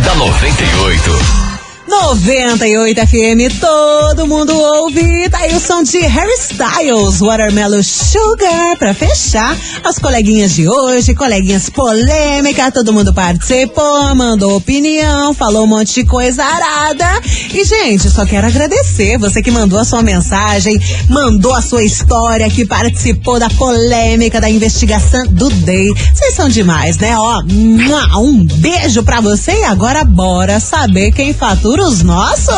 da 0.03 0.15
98. 0.15 1.48
98 1.89 3.01
FM, 3.07 3.59
todo 3.59 4.27
mundo 4.27 4.55
ouve. 4.55 5.27
Tá 5.27 5.39
aí 5.39 5.55
o 5.55 5.59
som 5.59 5.81
de 5.81 5.97
Harry 5.97 6.31
Styles, 6.33 7.19
Watermelon 7.19 7.81
Sugar, 7.81 8.77
pra 8.77 8.93
fechar 8.93 9.57
as 9.83 9.97
coleguinhas 9.97 10.53
de 10.53 10.69
hoje, 10.69 11.15
coleguinhas 11.15 11.67
polêmicas, 11.67 12.71
todo 12.75 12.93
mundo 12.93 13.11
participou, 13.11 14.13
mandou 14.13 14.55
opinião, 14.55 15.33
falou 15.33 15.63
um 15.63 15.67
monte 15.67 15.95
de 15.95 16.03
coisa 16.03 16.43
arada. 16.43 17.21
E, 17.51 17.65
gente, 17.65 18.07
só 18.07 18.23
quero 18.23 18.45
agradecer 18.45 19.17
você 19.17 19.41
que 19.41 19.49
mandou 19.49 19.79
a 19.79 19.83
sua 19.83 20.03
mensagem, 20.03 20.79
mandou 21.09 21.55
a 21.55 21.61
sua 21.61 21.83
história, 21.83 22.47
que 22.51 22.65
participou 22.65 23.39
da 23.39 23.49
polêmica, 23.49 24.39
da 24.39 24.49
investigação 24.49 25.25
do 25.25 25.49
Day. 25.49 25.87
Vocês 26.13 26.35
são 26.35 26.49
demais, 26.49 26.99
né? 26.99 27.17
Ó, 27.17 27.41
um 28.19 28.43
beijo 28.43 29.01
pra 29.01 29.21
você 29.21 29.53
e 29.53 29.63
agora 29.63 30.03
bora 30.03 30.59
saber 30.59 31.11
quem 31.11 31.33
fatura 31.33 31.78
os 31.79 32.03
nossos. 32.03 32.53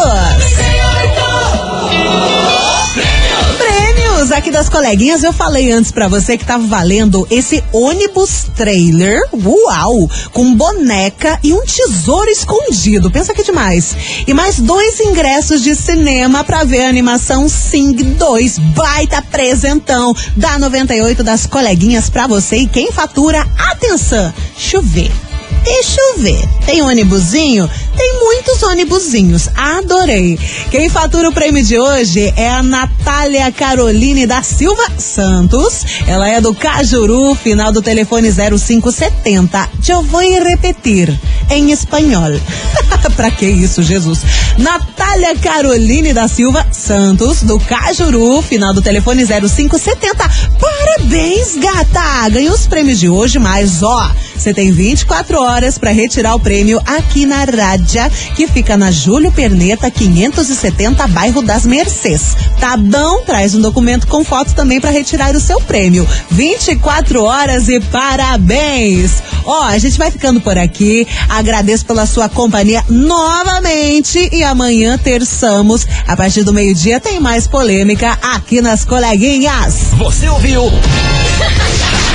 Prêmios 3.58 4.32
aqui 4.32 4.52
das 4.52 4.70
coleguinhas. 4.70 5.24
Eu 5.24 5.34
falei 5.34 5.72
antes 5.72 5.92
pra 5.92 6.08
você 6.08 6.38
que 6.38 6.46
tava 6.46 6.66
valendo 6.66 7.28
esse 7.30 7.64
ônibus 7.72 8.46
trailer, 8.56 9.22
uau, 9.34 10.10
com 10.32 10.56
boneca 10.56 11.40
e 11.44 11.54
um 11.54 11.64
tesouro 11.64 12.30
escondido. 12.30 13.12
Pensa 13.12 13.34
que 13.34 13.44
demais. 13.44 13.96
E 14.28 14.34
mais 14.34 14.60
dois 14.60 15.00
ingressos 15.00 15.62
de 15.62 15.76
cinema 15.76 16.44
pra 16.44 16.64
ver 16.64 16.84
a 16.84 16.90
animação 16.90 17.48
Sing 17.48 17.94
2. 17.94 18.58
Baita 18.58 19.22
presentão 19.22 20.16
da 20.36 20.58
98 20.58 21.24
das 21.24 21.46
coleguinhas 21.46 22.10
pra 22.10 22.28
você. 22.28 22.58
E 22.58 22.68
quem 22.68 22.92
fatura, 22.92 23.46
atenção, 23.58 24.34
chover. 24.58 25.31
Deixa 25.64 26.02
eu 26.02 26.20
ver. 26.20 26.48
Tem 26.66 26.82
ônibusinho? 26.82 27.70
Tem 27.96 28.20
muitos 28.20 28.64
ônibusinhos. 28.64 29.50
Adorei. 29.56 30.40
Quem 30.70 30.90
fatura 30.90 31.30
o 31.30 31.34
prêmio 31.34 31.64
de 31.64 31.78
hoje 31.78 32.34
é 32.36 32.50
a 32.50 32.64
Natália 32.64 33.52
Caroline 33.52 34.26
da 34.26 34.42
Silva 34.42 34.84
Santos. 34.98 35.86
Ela 36.08 36.30
é 36.30 36.42
do 36.42 36.54
Cajuru, 36.54 37.36
final 37.36 37.72
do 37.72 37.82
telefone 37.82 38.32
0570. 38.32 39.70
Eu 39.88 40.02
vou 40.04 40.22
repetir 40.22 41.20
em 41.50 41.72
espanhol. 41.72 42.40
pra 43.16 43.30
que 43.30 43.46
isso, 43.46 43.84
Jesus? 43.84 44.22
Natália 44.58 45.36
Caroline 45.36 46.14
da 46.14 46.28
Silva 46.28 46.66
Santos, 46.72 47.44
do 47.44 47.60
Cajuru, 47.60 48.42
final 48.42 48.74
do 48.74 48.82
telefone 48.82 49.26
0570. 49.26 50.30
Parabéns, 50.60 51.56
gata! 51.58 52.30
Ganhou 52.30 52.54
os 52.54 52.68
prêmios 52.68 53.00
de 53.00 53.10
hoje, 53.10 53.38
mas 53.38 53.84
ó, 53.84 54.12
você 54.42 54.56
tem 54.56 54.72
24 54.72 55.40
horas 55.40 55.78
para 55.78 55.92
retirar 55.92 56.34
o 56.34 56.40
prêmio 56.40 56.82
aqui 56.84 57.28
na 57.28 57.44
Rádia, 57.44 58.12
que 58.36 58.48
fica 58.48 58.76
na 58.76 58.90
Júlio 58.90 59.32
Perneta 59.32 59.92
570, 59.92 61.06
bairro 61.10 61.44
das 61.44 61.64
Mercês. 61.64 62.36
Tá 62.60 62.76
bom? 62.76 63.22
Traz 63.22 63.54
um 63.54 63.62
documento 63.62 64.08
com 64.08 64.24
foto 64.24 64.56
também 64.56 64.82
para 64.82 64.90
retirar 64.90 65.36
o 65.36 65.40
seu 65.40 65.62
prêmio. 65.62 66.08
24 66.32 67.24
horas 67.24 67.70
e 67.70 67.80
parabéns! 67.80 69.22
Ó, 69.46 69.64
a 69.64 69.78
gente 69.78 70.00
vai 70.00 70.10
ficando 70.10 70.42
por 70.42 70.58
aqui. 70.58 71.08
Agradeço 71.30 71.86
pela 71.86 72.08
sua 72.08 72.28
companhia 72.28 72.84
novamente 72.90 74.28
e 74.34 74.44
amanhã 74.44 74.98
terçamos 74.98 75.86
a 76.08 76.18
partir 76.18 76.44
do 76.44 76.52
meio-dia 76.52 77.00
tem 77.00 77.20
mais 77.20 77.46
polêmica 77.46 78.18
aqui 78.24 78.60
nas 78.60 78.84
coleguinhas. 78.84 79.92
Você 80.00 80.28
ouviu? 80.28 80.64